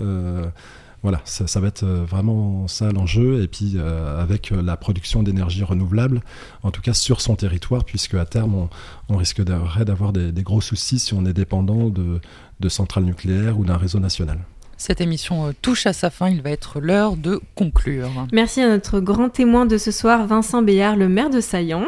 [1.08, 3.42] voilà, ça, va être euh, vraiment ça l'enjeu.
[3.42, 6.20] Et puis euh, avec euh, la production d'énergie renouvelable,
[6.64, 8.68] en tout cas sur son territoire, puisque à terme,
[9.08, 12.20] on, risque d'avoir des, gros soucis si on est dépendant de,
[12.68, 14.40] centrales nucléaires ou d'un réseau national.
[14.76, 18.10] Cette émission touche à sa fin, il va être l'heure de conclure.
[18.34, 21.86] Merci à notre grand témoin de ce soir, Vincent Béard, le maire de Saillant.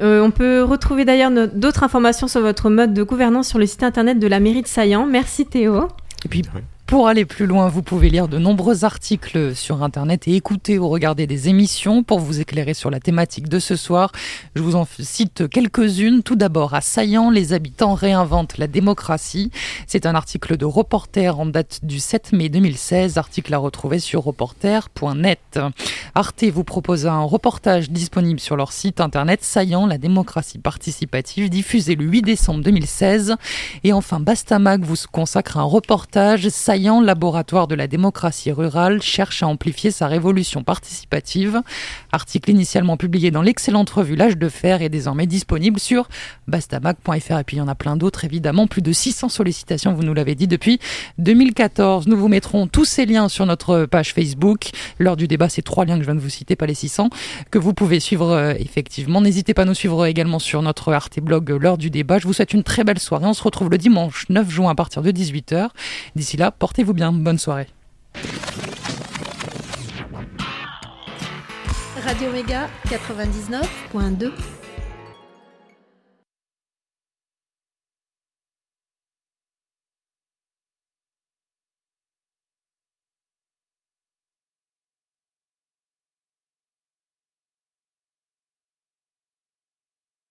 [0.00, 4.18] on peut retrouver d'ailleurs d'autres informations sur votre mode de gouvernance sur le site internet
[4.18, 5.06] de la mairie de Saillant.
[5.06, 5.86] Merci Théo.
[6.24, 6.42] Et puis,
[6.88, 10.88] pour aller plus loin, vous pouvez lire de nombreux articles sur Internet et écouter ou
[10.88, 14.10] regarder des émissions pour vous éclairer sur la thématique de ce soir.
[14.56, 16.22] Je vous en cite quelques-unes.
[16.22, 19.50] Tout d'abord, à Saillant, les habitants réinventent la démocratie.
[19.86, 24.22] C'est un article de Reporter en date du 7 mai 2016, article à retrouver sur
[24.22, 25.60] reporter.net.
[26.14, 31.96] Arte vous propose un reportage disponible sur leur site internet Saillant, la démocratie participative, diffusé
[31.96, 33.36] le 8 décembre 2016.
[33.84, 39.48] Et enfin, Bastamag vous consacre un reportage Saillant laboratoire de la démocratie rurale, cherche à
[39.48, 41.60] amplifier sa révolution participative.
[42.12, 46.08] Article initialement publié dans l'excellente revue L'âge de fer est désormais disponible sur
[46.46, 47.38] bastamag.fr.
[47.38, 50.14] Et puis il y en a plein d'autres, évidemment, plus de 600 sollicitations, vous nous
[50.14, 50.78] l'avez dit, depuis
[51.18, 52.06] 2014.
[52.06, 54.70] Nous vous mettrons tous ces liens sur notre page Facebook.
[54.98, 57.10] L'heure du débat, c'est trois liens que je viens de vous citer, pas les 600,
[57.50, 59.20] que vous pouvez suivre euh, effectivement.
[59.20, 62.18] N'hésitez pas à nous suivre également sur notre Arte blog L'heure du débat.
[62.18, 63.26] Je vous souhaite une très belle soirée.
[63.26, 65.68] On se retrouve le dimanche 9 juin à partir de 18h.
[66.14, 67.12] D'ici là, Portez-vous bien.
[67.12, 67.66] Bonne soirée.
[72.04, 74.30] Radio Méga 99.2